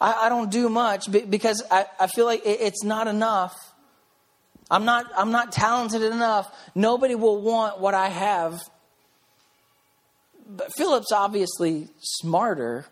I, 0.00 0.26
I, 0.26 0.28
don't 0.28 0.50
do 0.50 0.68
much 0.68 1.10
because 1.10 1.64
I, 1.72 1.86
I 1.98 2.06
feel 2.06 2.26
like 2.26 2.46
it, 2.46 2.60
it's 2.60 2.84
not 2.84 3.08
enough. 3.08 3.54
I'm 4.70 4.84
not, 4.84 5.06
I'm 5.16 5.32
not 5.32 5.50
talented 5.50 6.02
enough. 6.02 6.54
Nobody 6.76 7.16
will 7.16 7.40
want 7.40 7.80
what 7.80 7.94
I 7.94 8.08
have. 8.08 8.62
But 10.48 10.72
Philip's 10.76 11.10
obviously 11.10 11.88
smarter, 11.98 12.86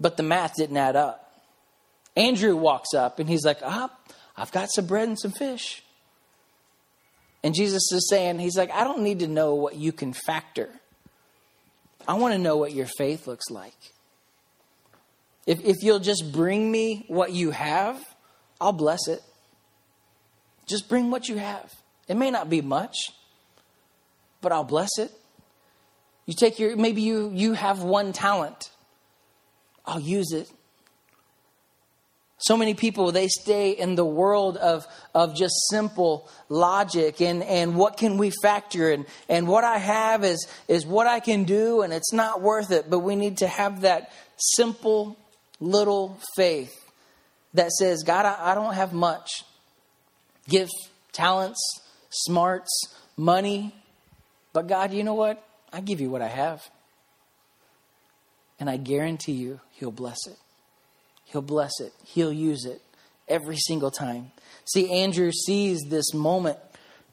but 0.00 0.16
the 0.16 0.22
math 0.22 0.54
didn't 0.56 0.76
add 0.78 0.96
up. 0.96 1.27
Andrew 2.18 2.56
walks 2.56 2.94
up 2.94 3.20
and 3.20 3.28
he's 3.28 3.44
like, 3.44 3.58
ah, 3.62 3.90
I've 4.36 4.52
got 4.52 4.70
some 4.70 4.86
bread 4.86 5.08
and 5.08 5.18
some 5.18 5.30
fish. 5.30 5.82
And 7.42 7.54
Jesus 7.54 7.92
is 7.92 8.08
saying, 8.10 8.40
He's 8.40 8.56
like, 8.56 8.70
I 8.72 8.84
don't 8.84 9.02
need 9.02 9.20
to 9.20 9.28
know 9.28 9.54
what 9.54 9.76
you 9.76 9.92
can 9.92 10.12
factor. 10.12 10.68
I 12.06 12.14
want 12.14 12.34
to 12.34 12.38
know 12.38 12.56
what 12.56 12.72
your 12.72 12.86
faith 12.86 13.26
looks 13.26 13.50
like. 13.50 13.76
If, 15.46 15.64
if 15.64 15.76
you'll 15.82 16.00
just 16.00 16.32
bring 16.32 16.70
me 16.70 17.04
what 17.08 17.32
you 17.32 17.52
have, 17.52 18.04
I'll 18.60 18.72
bless 18.72 19.06
it. 19.08 19.22
Just 20.66 20.88
bring 20.88 21.10
what 21.10 21.28
you 21.28 21.36
have. 21.36 21.72
It 22.08 22.16
may 22.16 22.30
not 22.30 22.50
be 22.50 22.60
much, 22.60 22.96
but 24.40 24.52
I'll 24.52 24.64
bless 24.64 24.98
it. 24.98 25.12
You 26.26 26.34
take 26.34 26.58
your, 26.58 26.76
maybe 26.76 27.02
you, 27.02 27.30
you 27.32 27.52
have 27.52 27.82
one 27.82 28.12
talent. 28.12 28.70
I'll 29.86 30.00
use 30.00 30.32
it. 30.32 30.50
So 32.38 32.56
many 32.56 32.74
people, 32.74 33.10
they 33.10 33.26
stay 33.26 33.72
in 33.72 33.96
the 33.96 34.04
world 34.04 34.56
of, 34.56 34.86
of 35.12 35.34
just 35.34 35.54
simple 35.70 36.28
logic 36.48 37.20
and, 37.20 37.42
and 37.42 37.74
what 37.74 37.96
can 37.96 38.16
we 38.16 38.30
factor 38.30 38.92
and, 38.92 39.06
and 39.28 39.48
what 39.48 39.64
I 39.64 39.78
have 39.78 40.22
is, 40.22 40.46
is 40.68 40.86
what 40.86 41.08
I 41.08 41.18
can 41.18 41.42
do 41.44 41.82
and 41.82 41.92
it's 41.92 42.12
not 42.12 42.40
worth 42.40 42.70
it. 42.70 42.88
But 42.88 43.00
we 43.00 43.16
need 43.16 43.38
to 43.38 43.48
have 43.48 43.80
that 43.80 44.12
simple 44.36 45.16
little 45.58 46.20
faith 46.36 46.72
that 47.54 47.72
says, 47.72 48.04
God, 48.04 48.24
I, 48.24 48.52
I 48.52 48.54
don't 48.54 48.74
have 48.74 48.92
much. 48.92 49.42
Give 50.48 50.68
talents, 51.10 51.60
smarts, 52.10 52.70
money. 53.16 53.74
But 54.52 54.68
God, 54.68 54.92
you 54.92 55.02
know 55.02 55.14
what? 55.14 55.44
I 55.72 55.80
give 55.80 56.00
you 56.00 56.08
what 56.08 56.22
I 56.22 56.28
have. 56.28 56.62
And 58.60 58.70
I 58.70 58.76
guarantee 58.76 59.32
you, 59.32 59.60
He'll 59.72 59.90
bless 59.90 60.18
it. 60.28 60.36
He'll 61.30 61.42
bless 61.42 61.80
it. 61.80 61.92
He'll 62.04 62.32
use 62.32 62.64
it 62.64 62.80
every 63.28 63.56
single 63.56 63.90
time. 63.90 64.32
See, 64.64 64.90
Andrew 64.90 65.30
sees 65.30 65.80
this 65.88 66.14
moment 66.14 66.58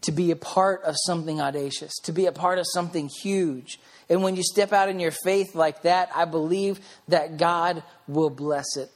to 0.01 0.11
be 0.11 0.31
a 0.31 0.35
part 0.35 0.83
of 0.83 0.95
something 1.05 1.41
audacious, 1.41 1.93
to 2.03 2.11
be 2.11 2.25
a 2.25 2.31
part 2.31 2.59
of 2.59 2.65
something 2.73 3.09
huge. 3.09 3.79
And 4.09 4.23
when 4.23 4.35
you 4.35 4.43
step 4.43 4.71
out 4.71 4.87
in 4.87 4.99
your 4.99 5.11
faith 5.11 5.55
like 5.55 5.81
that, 5.81 6.09
I 6.15 6.25
believe 6.25 6.79
that 7.07 7.37
God 7.37 7.83
will 8.07 8.29
bless 8.29 8.77
it. 8.77 8.89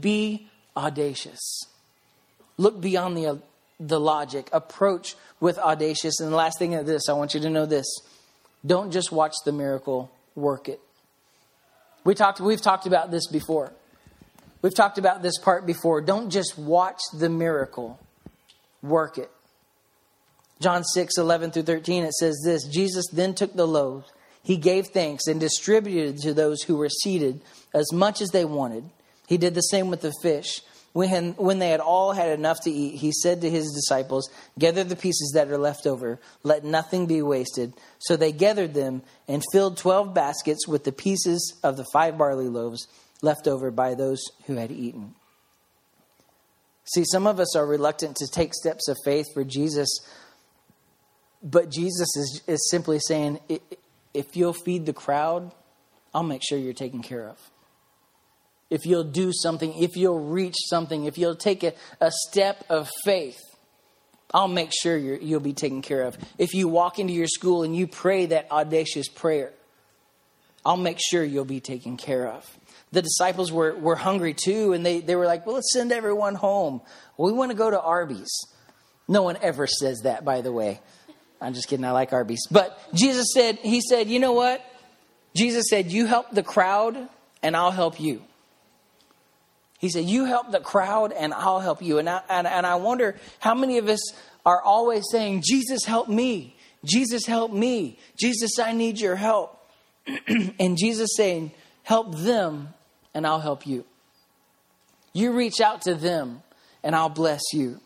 Be 0.00 0.48
audacious. 0.76 1.62
Look 2.56 2.80
beyond 2.80 3.16
the, 3.16 3.40
the 3.78 3.98
logic. 3.98 4.50
Approach 4.52 5.16
with 5.40 5.58
audacious. 5.58 6.20
And 6.20 6.30
the 6.30 6.36
last 6.36 6.58
thing 6.58 6.74
of 6.74 6.86
this, 6.86 7.08
I 7.08 7.14
want 7.14 7.34
you 7.34 7.40
to 7.40 7.50
know 7.50 7.66
this. 7.66 7.86
Don't 8.64 8.92
just 8.92 9.10
watch 9.10 9.34
the 9.44 9.52
miracle, 9.52 10.12
work 10.34 10.68
it. 10.68 10.80
We 12.04 12.14
talked, 12.14 12.40
we've 12.40 12.60
talked 12.60 12.86
about 12.86 13.10
this 13.10 13.26
before. 13.26 13.72
We've 14.62 14.74
talked 14.74 14.98
about 14.98 15.22
this 15.22 15.38
part 15.38 15.66
before. 15.66 16.00
Don't 16.00 16.30
just 16.30 16.58
watch 16.58 17.00
the 17.16 17.30
miracle, 17.30 17.98
work 18.82 19.16
it. 19.18 19.30
John 20.60 20.84
6, 20.84 21.16
11 21.16 21.52
through 21.52 21.62
13, 21.62 22.04
it 22.04 22.12
says 22.12 22.38
this 22.44 22.66
Jesus 22.66 23.06
then 23.10 23.34
took 23.34 23.54
the 23.54 23.66
loaves, 23.66 24.12
he 24.42 24.56
gave 24.56 24.88
thanks, 24.88 25.26
and 25.26 25.40
distributed 25.40 26.18
to 26.18 26.34
those 26.34 26.62
who 26.62 26.76
were 26.76 26.90
seated 26.90 27.40
as 27.72 27.92
much 27.92 28.20
as 28.20 28.30
they 28.30 28.44
wanted. 28.44 28.84
He 29.26 29.38
did 29.38 29.54
the 29.54 29.62
same 29.62 29.88
with 29.88 30.02
the 30.02 30.12
fish. 30.22 30.60
When, 30.92 31.34
when 31.34 31.60
they 31.60 31.68
had 31.68 31.78
all 31.78 32.12
had 32.12 32.36
enough 32.36 32.62
to 32.62 32.70
eat, 32.70 32.96
he 32.96 33.12
said 33.12 33.42
to 33.42 33.50
his 33.50 33.70
disciples, 33.70 34.28
Gather 34.58 34.82
the 34.82 34.96
pieces 34.96 35.30
that 35.34 35.48
are 35.48 35.56
left 35.56 35.86
over, 35.86 36.18
let 36.42 36.64
nothing 36.64 37.06
be 37.06 37.22
wasted. 37.22 37.72
So 38.00 38.16
they 38.16 38.32
gathered 38.32 38.74
them 38.74 39.02
and 39.28 39.44
filled 39.52 39.76
twelve 39.76 40.12
baskets 40.14 40.66
with 40.66 40.82
the 40.82 40.92
pieces 40.92 41.58
of 41.62 41.76
the 41.76 41.86
five 41.92 42.18
barley 42.18 42.48
loaves 42.48 42.88
left 43.22 43.46
over 43.46 43.70
by 43.70 43.94
those 43.94 44.22
who 44.46 44.54
had 44.54 44.70
eaten. 44.70 45.14
See, 46.94 47.04
some 47.04 47.26
of 47.26 47.38
us 47.38 47.54
are 47.54 47.66
reluctant 47.66 48.16
to 48.16 48.26
take 48.26 48.52
steps 48.54 48.88
of 48.88 48.96
faith 49.04 49.26
for 49.32 49.44
Jesus, 49.44 49.88
but 51.42 51.70
Jesus 51.70 52.16
is, 52.16 52.42
is 52.46 52.70
simply 52.70 52.98
saying, 52.98 53.38
if 54.12 54.36
you'll 54.36 54.52
feed 54.52 54.86
the 54.86 54.92
crowd, 54.92 55.52
I'll 56.12 56.24
make 56.24 56.42
sure 56.42 56.58
you're 56.58 56.72
taken 56.72 57.02
care 57.02 57.28
of. 57.28 57.38
If 58.70 58.86
you'll 58.86 59.04
do 59.04 59.32
something, 59.32 59.80
if 59.80 59.96
you'll 59.96 60.20
reach 60.20 60.56
something, 60.68 61.04
if 61.04 61.18
you'll 61.18 61.36
take 61.36 61.62
a, 61.62 61.72
a 62.00 62.10
step 62.28 62.64
of 62.68 62.88
faith, 63.04 63.40
I'll 64.32 64.48
make 64.48 64.70
sure 64.72 64.96
you 64.96 65.34
will 65.34 65.40
be 65.40 65.52
taken 65.52 65.82
care 65.82 66.02
of. 66.02 66.16
If 66.38 66.54
you 66.54 66.68
walk 66.68 66.98
into 66.98 67.12
your 67.12 67.26
school 67.26 67.64
and 67.64 67.74
you 67.74 67.86
pray 67.86 68.26
that 68.26 68.50
audacious 68.50 69.08
prayer, 69.08 69.52
I'll 70.64 70.76
make 70.76 70.98
sure 71.00 71.24
you'll 71.24 71.44
be 71.44 71.60
taken 71.60 71.96
care 71.96 72.28
of 72.28 72.44
the 72.92 73.02
disciples 73.02 73.52
were, 73.52 73.74
were 73.74 73.96
hungry 73.96 74.34
too, 74.34 74.72
and 74.72 74.84
they, 74.84 75.00
they 75.00 75.14
were 75.14 75.26
like, 75.26 75.46
well, 75.46 75.56
let's 75.56 75.72
send 75.72 75.92
everyone 75.92 76.34
home. 76.34 76.80
we 77.16 77.32
want 77.32 77.50
to 77.50 77.56
go 77.56 77.70
to 77.70 77.80
Arby's. 77.80 78.30
No 79.06 79.22
one 79.22 79.36
ever 79.42 79.66
says 79.66 80.00
that, 80.04 80.24
by 80.24 80.40
the 80.40 80.52
way. 80.52 80.80
I'm 81.40 81.54
just 81.54 81.68
kidding, 81.68 81.84
I 81.84 81.92
like 81.92 82.12
Arby's. 82.12 82.46
But 82.50 82.78
Jesus 82.94 83.32
said, 83.32 83.56
He 83.56 83.80
said, 83.80 84.08
you 84.08 84.18
know 84.18 84.32
what? 84.32 84.64
Jesus 85.34 85.66
said, 85.70 85.90
You 85.90 86.06
help 86.06 86.30
the 86.30 86.42
crowd, 86.42 87.08
and 87.42 87.56
I'll 87.56 87.70
help 87.70 88.00
you. 88.00 88.22
He 89.78 89.88
said, 89.88 90.04
You 90.04 90.26
help 90.26 90.50
the 90.50 90.60
crowd, 90.60 91.12
and 91.12 91.32
I'll 91.32 91.60
help 91.60 91.82
you. 91.82 91.98
And 91.98 92.08
I, 92.08 92.20
and, 92.28 92.46
and 92.46 92.66
I 92.66 92.74
wonder 92.74 93.16
how 93.38 93.54
many 93.54 93.78
of 93.78 93.88
us 93.88 94.00
are 94.44 94.60
always 94.60 95.04
saying, 95.10 95.42
Jesus, 95.44 95.84
help 95.84 96.08
me. 96.08 96.56
Jesus, 96.84 97.26
help 97.26 97.52
me. 97.52 97.98
Jesus, 98.18 98.58
I 98.58 98.72
need 98.72 99.00
your 99.00 99.16
help. 99.16 99.56
and 100.58 100.76
Jesus 100.76 101.10
saying, 101.16 101.52
Help 101.82 102.14
them 102.14 102.68
and 103.14 103.26
I'll 103.26 103.40
help 103.40 103.66
you. 103.66 103.84
You 105.12 105.32
reach 105.32 105.60
out 105.60 105.82
to 105.82 105.94
them, 105.94 106.42
and 106.82 106.94
I'll 106.94 107.08
bless 107.08 107.42
you. 107.52 107.80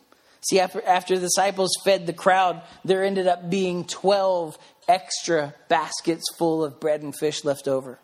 See, 0.48 0.60
after, 0.60 0.84
after 0.84 1.14
the 1.14 1.26
disciples 1.26 1.70
fed 1.84 2.06
the 2.06 2.12
crowd, 2.12 2.62
there 2.84 3.02
ended 3.02 3.26
up 3.26 3.48
being 3.48 3.84
12 3.86 4.58
extra 4.88 5.54
baskets 5.68 6.24
full 6.36 6.62
of 6.62 6.80
bread 6.80 7.02
and 7.02 7.16
fish 7.16 7.44
left 7.44 7.66
over. 7.66 7.98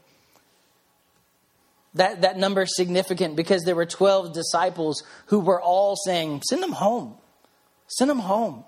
That, 1.94 2.22
that 2.22 2.38
number 2.38 2.62
is 2.62 2.74
significant 2.76 3.36
because 3.36 3.64
there 3.64 3.74
were 3.74 3.86
12 3.86 4.32
disciples 4.32 5.02
who 5.26 5.40
were 5.40 5.60
all 5.60 5.96
saying, 5.96 6.42
Send 6.48 6.62
them 6.62 6.72
home. 6.72 7.16
Send 7.88 8.08
them 8.08 8.20
home. 8.20 8.64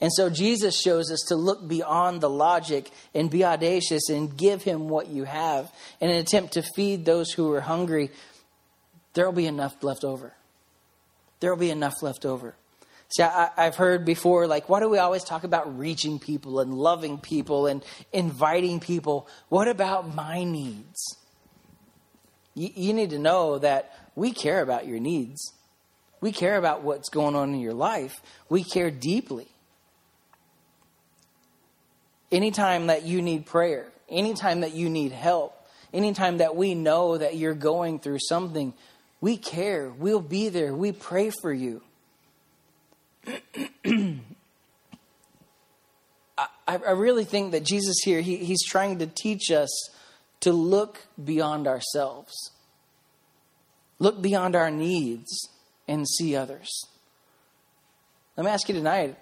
And 0.00 0.12
so 0.12 0.30
Jesus 0.30 0.80
shows 0.80 1.10
us 1.10 1.20
to 1.28 1.34
look 1.34 1.66
beyond 1.66 2.20
the 2.20 2.30
logic 2.30 2.90
and 3.14 3.30
be 3.30 3.44
audacious 3.44 4.08
and 4.08 4.36
give 4.36 4.62
him 4.62 4.88
what 4.88 5.08
you 5.08 5.24
have 5.24 5.72
in 6.00 6.08
an 6.08 6.16
attempt 6.16 6.52
to 6.52 6.62
feed 6.62 7.04
those 7.04 7.32
who 7.32 7.52
are 7.52 7.60
hungry. 7.60 8.10
There 9.14 9.26
will 9.26 9.32
be 9.32 9.46
enough 9.46 9.82
left 9.82 10.04
over. 10.04 10.34
There 11.40 11.50
will 11.50 11.60
be 11.60 11.70
enough 11.70 12.00
left 12.00 12.24
over. 12.24 12.54
See, 13.10 13.22
I, 13.22 13.50
have 13.56 13.76
heard 13.76 14.04
before, 14.04 14.46
like, 14.46 14.68
why 14.68 14.80
do 14.80 14.88
we 14.88 14.98
always 14.98 15.24
talk 15.24 15.42
about 15.42 15.78
reaching 15.78 16.18
people 16.18 16.60
and 16.60 16.74
loving 16.74 17.18
people 17.18 17.66
and 17.66 17.82
inviting 18.12 18.80
people? 18.80 19.26
What 19.48 19.66
about 19.66 20.14
my 20.14 20.44
needs? 20.44 21.16
You, 22.54 22.68
you 22.74 22.92
need 22.92 23.10
to 23.10 23.18
know 23.18 23.58
that 23.58 23.92
we 24.14 24.32
care 24.32 24.60
about 24.60 24.86
your 24.86 25.00
needs. 25.00 25.54
We 26.20 26.32
care 26.32 26.56
about 26.56 26.82
what's 26.82 27.08
going 27.08 27.34
on 27.34 27.54
in 27.54 27.60
your 27.60 27.74
life. 27.74 28.20
We 28.48 28.62
care 28.62 28.90
deeply 28.90 29.48
anytime 32.30 32.88
that 32.88 33.04
you 33.04 33.22
need 33.22 33.46
prayer, 33.46 33.86
anytime 34.08 34.60
that 34.60 34.74
you 34.74 34.88
need 34.88 35.12
help, 35.12 35.54
anytime 35.92 36.38
that 36.38 36.56
we 36.56 36.74
know 36.74 37.18
that 37.18 37.36
you're 37.36 37.54
going 37.54 37.98
through 37.98 38.18
something, 38.20 38.74
we 39.20 39.36
care. 39.36 39.90
We'll 39.90 40.20
be 40.20 40.48
there. 40.48 40.74
We 40.74 40.92
pray 40.92 41.30
for 41.42 41.52
you. 41.52 41.82
I, 46.38 46.46
I, 46.66 46.92
really 46.92 47.24
think 47.24 47.52
that 47.52 47.64
Jesus 47.64 47.96
here, 48.04 48.20
he, 48.20 48.36
he's 48.36 48.64
trying 48.64 49.00
to 49.00 49.06
teach 49.06 49.50
us 49.50 49.68
to 50.40 50.52
look 50.52 51.00
beyond 51.22 51.66
ourselves, 51.66 52.32
look 53.98 54.22
beyond 54.22 54.54
our 54.54 54.70
needs, 54.70 55.48
and 55.88 56.08
see 56.08 56.36
others. 56.36 56.68
Let 58.36 58.44
me 58.44 58.50
ask 58.50 58.68
you 58.68 58.74
tonight 58.74 59.16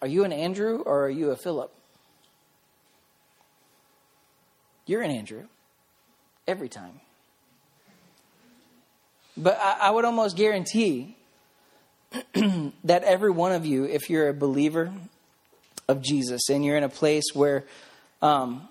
are 0.00 0.08
you 0.08 0.24
an 0.24 0.32
Andrew 0.32 0.82
or 0.86 1.06
are 1.06 1.10
you 1.10 1.30
a 1.30 1.36
Philip? 1.36 1.72
You're 4.86 5.02
an 5.02 5.10
Andrew. 5.10 5.44
Every 6.46 6.68
time. 6.68 7.00
But 9.36 9.58
I, 9.60 9.88
I 9.88 9.90
would 9.90 10.04
almost 10.04 10.36
guarantee 10.36 11.16
that 12.84 13.02
every 13.02 13.30
one 13.30 13.52
of 13.52 13.66
you, 13.66 13.84
if 13.84 14.08
you're 14.08 14.28
a 14.28 14.34
believer 14.34 14.92
of 15.88 16.02
Jesus 16.02 16.48
and 16.48 16.64
you're 16.64 16.76
in 16.76 16.84
a 16.84 16.88
place 16.88 17.24
where 17.34 17.64
um, 18.22 18.68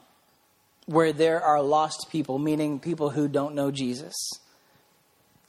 where 0.86 1.14
there 1.14 1.42
are 1.42 1.62
lost 1.62 2.08
people, 2.12 2.38
meaning 2.40 2.80
people 2.80 3.10
who 3.10 3.28
don't 3.28 3.56
know 3.56 3.72
Jesus, 3.72 4.14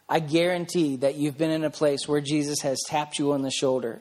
I 0.09 0.20
guarantee 0.20 0.96
that 0.96 1.16
you've 1.16 1.37
been 1.37 1.50
in 1.50 1.64
a 1.64 1.70
place 1.70 2.07
where 2.07 2.20
Jesus 2.20 2.61
has 2.62 2.79
tapped 2.87 3.18
you 3.18 3.33
on 3.33 3.42
the 3.42 3.50
shoulder 3.50 4.00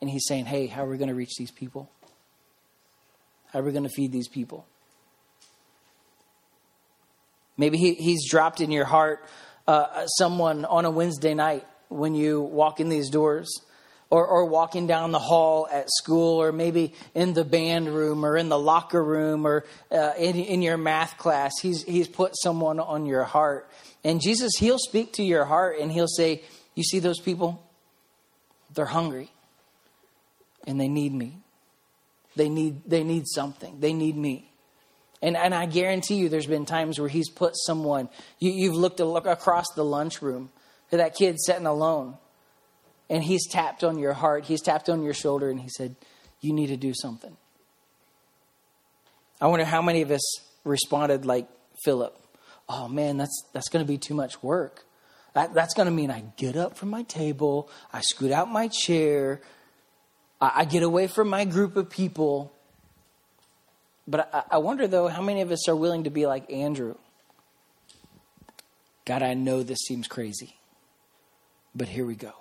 and 0.00 0.10
he's 0.10 0.26
saying, 0.26 0.46
Hey, 0.46 0.66
how 0.66 0.84
are 0.84 0.88
we 0.88 0.98
going 0.98 1.08
to 1.08 1.14
reach 1.14 1.36
these 1.38 1.50
people? 1.50 1.90
How 3.52 3.60
are 3.60 3.62
we 3.62 3.72
going 3.72 3.84
to 3.84 3.90
feed 3.90 4.12
these 4.12 4.28
people? 4.28 4.66
Maybe 7.56 7.78
he, 7.78 7.94
he's 7.94 8.28
dropped 8.28 8.60
in 8.60 8.70
your 8.70 8.84
heart 8.84 9.24
uh, 9.66 10.06
someone 10.06 10.64
on 10.64 10.84
a 10.84 10.90
Wednesday 10.90 11.34
night 11.34 11.66
when 11.88 12.14
you 12.14 12.42
walk 12.42 12.80
in 12.80 12.88
these 12.88 13.08
doors, 13.08 13.60
or, 14.10 14.26
or 14.26 14.46
walking 14.46 14.86
down 14.86 15.12
the 15.12 15.18
hall 15.18 15.66
at 15.70 15.88
school, 15.90 16.40
or 16.40 16.52
maybe 16.52 16.94
in 17.14 17.34
the 17.34 17.44
band 17.44 17.88
room, 17.88 18.24
or 18.24 18.36
in 18.36 18.48
the 18.48 18.58
locker 18.58 19.02
room, 19.02 19.46
or 19.46 19.64
uh, 19.90 20.12
in, 20.18 20.36
in 20.36 20.62
your 20.62 20.76
math 20.76 21.16
class. 21.16 21.52
He's, 21.60 21.82
he's 21.82 22.08
put 22.08 22.32
someone 22.42 22.80
on 22.80 23.06
your 23.06 23.24
heart. 23.24 23.70
And 24.02 24.20
Jesus, 24.20 24.52
He'll 24.58 24.78
speak 24.78 25.14
to 25.14 25.22
your 25.22 25.44
heart 25.44 25.78
and 25.78 25.90
He'll 25.90 26.08
say, 26.08 26.42
You 26.74 26.82
see 26.82 26.98
those 26.98 27.20
people? 27.20 27.62
They're 28.74 28.84
hungry 28.84 29.30
and 30.66 30.80
they 30.80 30.88
need 30.88 31.12
me. 31.12 31.38
They 32.36 32.48
need, 32.48 32.82
they 32.86 33.04
need 33.04 33.24
something, 33.26 33.78
they 33.80 33.92
need 33.92 34.16
me. 34.16 34.50
And, 35.24 35.38
and 35.38 35.54
I 35.54 35.64
guarantee 35.64 36.16
you, 36.16 36.28
there's 36.28 36.46
been 36.46 36.66
times 36.66 37.00
where 37.00 37.08
he's 37.08 37.30
put 37.30 37.56
someone, 37.56 38.10
you, 38.40 38.52
you've 38.52 38.74
looked 38.74 39.00
across 39.00 39.64
the 39.74 39.82
lunchroom 39.82 40.50
to 40.90 40.98
that 40.98 41.14
kid 41.14 41.40
sitting 41.40 41.64
alone. 41.64 42.18
And 43.08 43.24
he's 43.24 43.48
tapped 43.48 43.82
on 43.84 43.98
your 43.98 44.12
heart, 44.12 44.44
he's 44.44 44.60
tapped 44.60 44.90
on 44.90 45.02
your 45.02 45.14
shoulder, 45.14 45.48
and 45.48 45.58
he 45.58 45.70
said, 45.70 45.96
You 46.42 46.52
need 46.52 46.66
to 46.66 46.76
do 46.76 46.92
something. 46.94 47.34
I 49.40 49.46
wonder 49.46 49.64
how 49.64 49.80
many 49.80 50.02
of 50.02 50.10
us 50.10 50.22
responded 50.62 51.24
like 51.24 51.48
Philip. 51.84 52.14
Oh 52.68 52.88
man, 52.88 53.16
that's 53.16 53.44
that's 53.54 53.70
going 53.70 53.84
to 53.84 53.90
be 53.90 53.96
too 53.96 54.14
much 54.14 54.42
work. 54.42 54.84
That, 55.32 55.54
that's 55.54 55.72
going 55.72 55.86
to 55.86 55.92
mean 55.92 56.10
I 56.10 56.24
get 56.36 56.54
up 56.54 56.76
from 56.76 56.90
my 56.90 57.02
table, 57.02 57.70
I 57.94 58.02
scoot 58.02 58.30
out 58.30 58.50
my 58.50 58.68
chair, 58.68 59.40
I, 60.38 60.52
I 60.56 60.64
get 60.66 60.82
away 60.82 61.06
from 61.06 61.28
my 61.28 61.46
group 61.46 61.76
of 61.76 61.88
people. 61.88 62.52
But 64.06 64.30
I, 64.32 64.42
I 64.52 64.58
wonder 64.58 64.86
though, 64.86 65.08
how 65.08 65.22
many 65.22 65.40
of 65.40 65.50
us 65.50 65.68
are 65.68 65.76
willing 65.76 66.04
to 66.04 66.10
be 66.10 66.26
like 66.26 66.50
Andrew? 66.52 66.96
God, 69.04 69.22
I 69.22 69.34
know 69.34 69.62
this 69.62 69.78
seems 69.86 70.08
crazy, 70.08 70.56
but 71.74 71.88
here 71.88 72.06
we 72.06 72.14
go. 72.14 72.32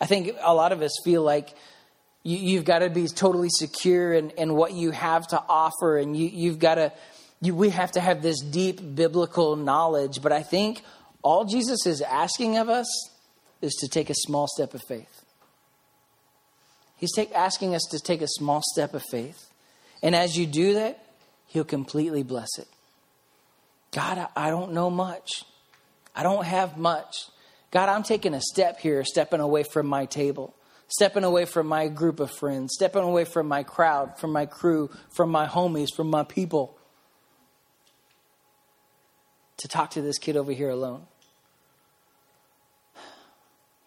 I 0.00 0.06
think 0.06 0.32
a 0.40 0.54
lot 0.54 0.72
of 0.72 0.82
us 0.82 0.92
feel 1.04 1.22
like 1.22 1.54
you, 2.22 2.56
have 2.56 2.64
got 2.64 2.80
to 2.80 2.90
be 2.90 3.06
totally 3.06 3.48
secure 3.50 4.12
in, 4.12 4.30
in 4.30 4.54
what 4.54 4.72
you 4.72 4.90
have 4.90 5.26
to 5.28 5.42
offer, 5.48 5.96
and 5.96 6.16
you, 6.16 6.26
you've 6.26 6.58
got 6.58 6.74
to, 6.74 6.92
you, 7.40 7.54
we 7.54 7.70
have 7.70 7.92
to 7.92 8.00
have 8.00 8.20
this 8.20 8.40
deep 8.40 8.80
biblical 8.94 9.56
knowledge. 9.56 10.20
But 10.20 10.32
I 10.32 10.42
think 10.42 10.82
all 11.22 11.44
Jesus 11.44 11.86
is 11.86 12.02
asking 12.02 12.58
of 12.58 12.68
us 12.68 12.86
is 13.62 13.74
to 13.80 13.88
take 13.88 14.10
a 14.10 14.14
small 14.14 14.48
step 14.48 14.74
of 14.74 14.82
faith. 14.88 15.15
He's 16.96 17.12
take, 17.14 17.32
asking 17.32 17.74
us 17.74 17.82
to 17.90 17.98
take 17.98 18.22
a 18.22 18.28
small 18.28 18.62
step 18.72 18.94
of 18.94 19.02
faith. 19.10 19.50
And 20.02 20.14
as 20.14 20.36
you 20.36 20.46
do 20.46 20.74
that, 20.74 21.02
He'll 21.46 21.64
completely 21.64 22.22
bless 22.22 22.48
it. 22.58 22.68
God, 23.92 24.18
I, 24.18 24.46
I 24.46 24.50
don't 24.50 24.72
know 24.72 24.90
much. 24.90 25.44
I 26.14 26.22
don't 26.22 26.44
have 26.44 26.76
much. 26.76 27.28
God, 27.70 27.88
I'm 27.88 28.02
taking 28.02 28.34
a 28.34 28.40
step 28.40 28.80
here, 28.80 29.04
stepping 29.04 29.40
away 29.40 29.62
from 29.62 29.86
my 29.86 30.06
table, 30.06 30.54
stepping 30.88 31.24
away 31.24 31.44
from 31.44 31.66
my 31.66 31.88
group 31.88 32.20
of 32.20 32.30
friends, 32.30 32.72
stepping 32.74 33.02
away 33.02 33.24
from 33.24 33.48
my 33.48 33.62
crowd, 33.62 34.18
from 34.18 34.32
my 34.32 34.46
crew, 34.46 34.90
from 35.14 35.30
my 35.30 35.46
homies, 35.46 35.88
from 35.94 36.08
my 36.08 36.24
people 36.24 36.76
to 39.58 39.68
talk 39.68 39.90
to 39.90 40.02
this 40.02 40.18
kid 40.18 40.36
over 40.36 40.52
here 40.52 40.70
alone. 40.70 41.06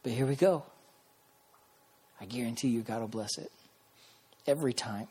But 0.03 0.13
here 0.13 0.25
we 0.25 0.35
go. 0.35 0.63
I 2.21 2.25
guarantee 2.25 2.69
you, 2.69 2.81
God 2.81 3.01
will 3.01 3.07
bless 3.07 3.37
it 3.37 3.51
every 4.47 4.73
time. 4.73 5.07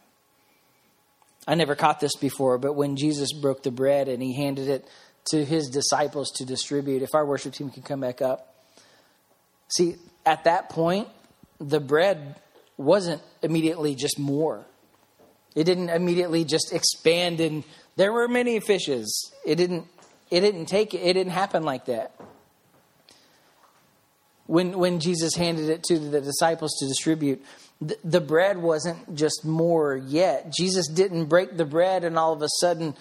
I 1.47 1.55
never 1.55 1.75
caught 1.75 2.01
this 2.01 2.15
before, 2.17 2.59
but 2.59 2.75
when 2.75 2.97
Jesus 2.97 3.33
broke 3.33 3.63
the 3.63 3.71
bread 3.71 4.09
and 4.09 4.23
he 4.23 4.35
handed 4.35 4.69
it 4.69 4.87
to 5.31 5.45
his 5.45 5.69
disciples 5.69 6.31
to 6.37 6.45
distribute, 6.45 7.03
if 7.03 7.15
our 7.15 7.25
worship 7.25 7.55
team 7.55 7.71
can 7.71 7.83
come 7.83 8.01
back 8.01 8.21
up. 8.21 8.55
See, 9.69 9.97
at 10.27 10.45
that 10.45 10.69
point, 10.69 11.09
the 11.59 11.81
bread 11.81 12.37
wasn't 12.77 13.23
immediately 13.43 13.95
just 13.95 14.19
more. 14.19 14.65
It 15.55 15.65
didn't 15.65 15.91
immediately 15.91 16.45
just 16.45 16.73
expand 16.73 17.41
and 17.41 17.65
there 17.97 18.13
were 18.13 18.29
many 18.29 18.61
fishes. 18.61 19.33
It 19.45 19.57
didn't 19.57 19.87
it 20.31 20.41
didn't 20.41 20.67
take 20.67 20.95
it, 20.95 21.03
didn't 21.15 21.33
happen 21.33 21.63
like 21.63 21.87
that. 21.87 22.13
When 24.49 24.77
when 24.79 24.99
Jesus 24.99 25.37
handed 25.37 25.69
it 25.69 25.85
to 25.85 25.99
the 25.99 26.21
disciples 26.21 26.75
to 26.81 26.89
distribute, 26.89 27.45
the, 27.81 28.21
bread 28.21 28.59
wasn't 28.59 29.15
just 29.15 29.45
more 29.45 29.97
yet. 29.97 30.53
Jesus 30.53 30.89
didn't 30.89 31.27
break 31.27 31.57
the 31.57 31.65
bread 31.65 32.03
and 32.03 32.19
all 32.19 32.33
of 32.33 32.43
a 32.43 32.49
sudden 32.61 32.97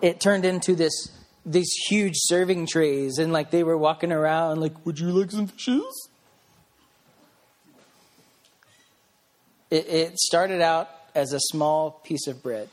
it 0.00 0.20
turned 0.20 0.44
into 0.44 0.74
this 0.74 1.10
these 1.44 1.72
huge 1.88 2.14
serving 2.16 2.66
trays 2.66 3.18
and 3.18 3.32
like 3.32 3.50
they 3.50 3.64
were 3.64 3.76
walking 3.76 4.12
around 4.12 4.60
like 4.60 4.86
would 4.86 4.98
you 4.98 5.10
like 5.10 5.30
some 5.32 5.48
fishes 5.48 6.08
it, 9.70 9.88
it 9.88 10.18
started 10.20 10.60
out 10.60 10.88
as 11.16 11.32
a 11.32 11.40
small 11.40 11.90
piece 12.04 12.28
of 12.28 12.40
bread 12.44 12.68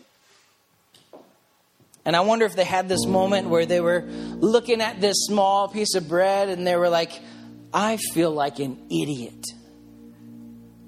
and 2.05 2.15
i 2.15 2.19
wonder 2.19 2.45
if 2.45 2.55
they 2.55 2.63
had 2.63 2.87
this 2.87 3.07
moment 3.07 3.49
where 3.49 3.65
they 3.65 3.81
were 3.81 4.01
looking 4.35 4.81
at 4.81 5.01
this 5.01 5.15
small 5.21 5.67
piece 5.67 5.95
of 5.95 6.07
bread 6.07 6.47
and 6.49 6.67
they 6.67 6.75
were 6.75 6.89
like 6.89 7.19
i 7.73 7.97
feel 8.13 8.31
like 8.31 8.59
an 8.59 8.77
idiot 8.89 9.43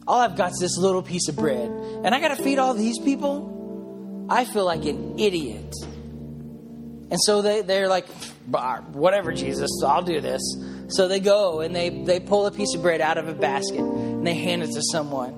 all 0.08 0.20
i've 0.20 0.36
got 0.36 0.52
is 0.52 0.60
this 0.60 0.78
little 0.78 1.04
piece 1.04 1.28
of 1.28 1.36
bread 1.36 1.70
and 1.70 2.14
i 2.14 2.20
gotta 2.20 2.42
feed 2.42 2.60
all 2.60 2.74
these 2.74 3.00
people 3.00 4.28
i 4.30 4.46
feel 4.46 4.66
like 4.66 4.86
an 4.86 5.20
idiot 5.20 5.74
and 7.12 7.20
so 7.22 7.42
they, 7.42 7.62
they're 7.62 7.90
like, 7.90 8.08
whatever, 8.94 9.34
Jesus, 9.34 9.70
I'll 9.86 10.02
do 10.02 10.22
this. 10.22 10.42
So 10.88 11.10
they 11.10 11.20
go 11.20 11.60
and 11.60 11.76
they, 11.76 11.90
they 11.90 12.22
pull 12.22 12.46
a 12.48 12.52
piece 12.52 12.74
of 12.74 12.82
bread 12.82 13.02
out 13.02 13.18
of 13.18 13.28
a 13.28 13.34
basket 13.34 13.82
and 13.82 14.26
they 14.26 14.34
hand 14.34 14.64
it 14.64 14.72
to 14.72 14.82
someone. 14.94 15.38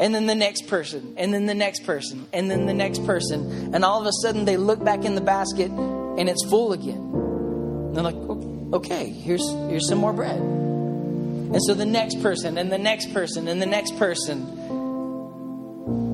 And 0.00 0.12
then 0.12 0.26
the 0.26 0.34
next 0.34 0.66
person, 0.66 1.14
and 1.16 1.32
then 1.32 1.46
the 1.46 1.54
next 1.54 1.84
person, 1.84 2.26
and 2.32 2.50
then 2.50 2.66
the 2.66 2.74
next 2.74 3.04
person. 3.06 3.72
And 3.72 3.84
all 3.84 4.00
of 4.00 4.06
a 4.06 4.12
sudden 4.22 4.46
they 4.46 4.56
look 4.56 4.82
back 4.82 5.04
in 5.04 5.14
the 5.14 5.20
basket 5.20 5.70
and 5.70 6.28
it's 6.28 6.44
full 6.46 6.72
again. 6.72 6.96
And 6.96 7.94
they're 7.94 8.02
like, 8.02 8.16
okay, 8.16 8.49
here's, 8.72 9.48
here's 9.68 9.88
some 9.88 9.98
more 9.98 10.12
bread. 10.12 10.38
And 10.38 11.60
so 11.64 11.74
the 11.74 11.86
next 11.86 12.22
person, 12.22 12.56
and 12.58 12.70
the 12.70 12.78
next 12.78 13.12
person, 13.12 13.48
and 13.48 13.60
the 13.60 13.66
next 13.66 13.96
person. 13.98 14.46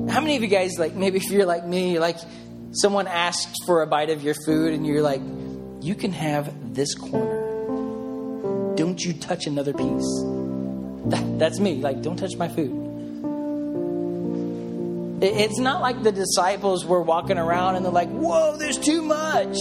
How 0.09 0.19
many 0.19 0.35
of 0.35 0.41
you 0.41 0.47
guys, 0.47 0.79
like, 0.79 0.95
maybe 0.95 1.17
if 1.17 1.29
you're 1.29 1.45
like 1.45 1.65
me, 1.65 1.99
like, 1.99 2.17
someone 2.71 3.05
asks 3.07 3.53
for 3.65 3.83
a 3.83 3.87
bite 3.87 4.09
of 4.09 4.23
your 4.23 4.33
food 4.33 4.73
and 4.73 4.85
you're 4.85 5.03
like, 5.03 5.21
you 5.81 5.93
can 5.95 6.11
have 6.11 6.73
this 6.73 6.95
corner. 6.95 8.75
Don't 8.75 8.99
you 9.03 9.13
touch 9.13 9.45
another 9.45 9.73
piece. 9.73 10.23
That, 11.05 11.39
that's 11.39 11.59
me. 11.59 11.75
Like, 11.81 12.01
don't 12.01 12.17
touch 12.17 12.35
my 12.35 12.47
food. 12.47 12.85
It's 15.21 15.57
not 15.59 15.81
like 15.81 16.03
the 16.03 16.11
disciples 16.11 16.85
were 16.85 17.01
walking 17.01 17.37
around 17.37 17.75
and 17.75 17.85
they're 17.85 17.91
like, 17.91 18.09
whoa, 18.09 18.57
there's 18.57 18.77
too 18.77 19.01
much. 19.01 19.57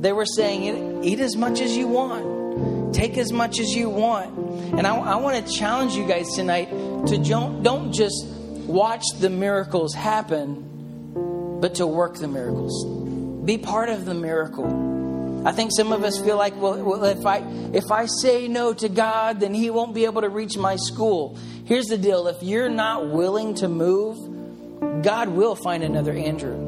They 0.00 0.12
were 0.12 0.26
saying, 0.26 0.89
eat 1.02 1.20
as 1.20 1.36
much 1.36 1.60
as 1.60 1.76
you 1.76 1.88
want, 1.88 2.94
take 2.94 3.16
as 3.18 3.32
much 3.32 3.58
as 3.58 3.70
you 3.74 3.88
want. 3.88 4.36
And 4.78 4.86
I, 4.86 4.96
I 4.96 5.16
want 5.16 5.46
to 5.46 5.52
challenge 5.52 5.94
you 5.94 6.06
guys 6.06 6.28
tonight 6.34 6.68
to 7.06 7.18
don't, 7.18 7.62
don't 7.62 7.92
just 7.92 8.26
watch 8.66 9.04
the 9.18 9.30
miracles 9.30 9.94
happen 9.94 11.58
but 11.60 11.76
to 11.76 11.86
work 11.86 12.16
the 12.16 12.28
miracles. 12.28 13.44
Be 13.44 13.58
part 13.58 13.88
of 13.88 14.04
the 14.04 14.14
miracle. 14.14 15.46
I 15.46 15.52
think 15.52 15.70
some 15.74 15.92
of 15.92 16.04
us 16.04 16.18
feel 16.20 16.36
like, 16.36 16.54
well, 16.60 16.82
well, 16.82 17.04
if 17.04 17.24
I 17.24 17.38
if 17.72 17.90
I 17.90 18.06
say 18.06 18.46
no 18.46 18.74
to 18.74 18.88
God, 18.88 19.40
then 19.40 19.54
He 19.54 19.70
won't 19.70 19.94
be 19.94 20.04
able 20.04 20.20
to 20.20 20.28
reach 20.28 20.58
my 20.58 20.76
school. 20.76 21.38
Here's 21.64 21.86
the 21.86 21.96
deal: 21.96 22.26
if 22.26 22.42
you're 22.42 22.68
not 22.68 23.08
willing 23.08 23.54
to 23.54 23.68
move, 23.68 25.02
God 25.02 25.28
will 25.28 25.54
find 25.54 25.82
another 25.82 26.12
Andrew. 26.12 26.58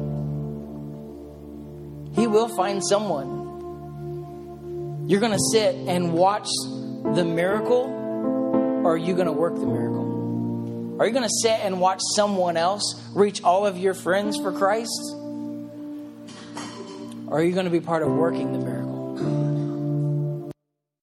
He 2.15 2.25
will 2.25 2.49
find 2.49 2.83
someone. 2.83 3.42
You're 5.05 5.19
going 5.19 5.33
to 5.33 5.43
sit 5.51 5.75
and 5.75 6.13
watch 6.13 6.47
the 7.03 7.25
miracle, 7.25 7.85
or 8.85 8.93
are 8.93 8.97
you 8.97 9.13
going 9.15 9.25
to 9.25 9.33
work 9.33 9.55
the 9.55 9.65
miracle? 9.65 10.97
Are 10.99 11.05
you 11.05 11.11
going 11.11 11.27
to 11.27 11.35
sit 11.41 11.59
and 11.61 11.81
watch 11.81 11.99
someone 12.15 12.55
else 12.55 13.01
reach 13.13 13.43
all 13.43 13.65
of 13.65 13.77
your 13.77 13.93
friends 13.93 14.37
for 14.37 14.53
Christ? 14.53 15.15
Or 17.27 17.39
are 17.39 17.43
you 17.43 17.51
going 17.53 17.65
to 17.65 17.71
be 17.71 17.81
part 17.81 18.01
of 18.01 18.11
working 18.11 18.53
the 18.53 18.59
miracle? 18.59 18.92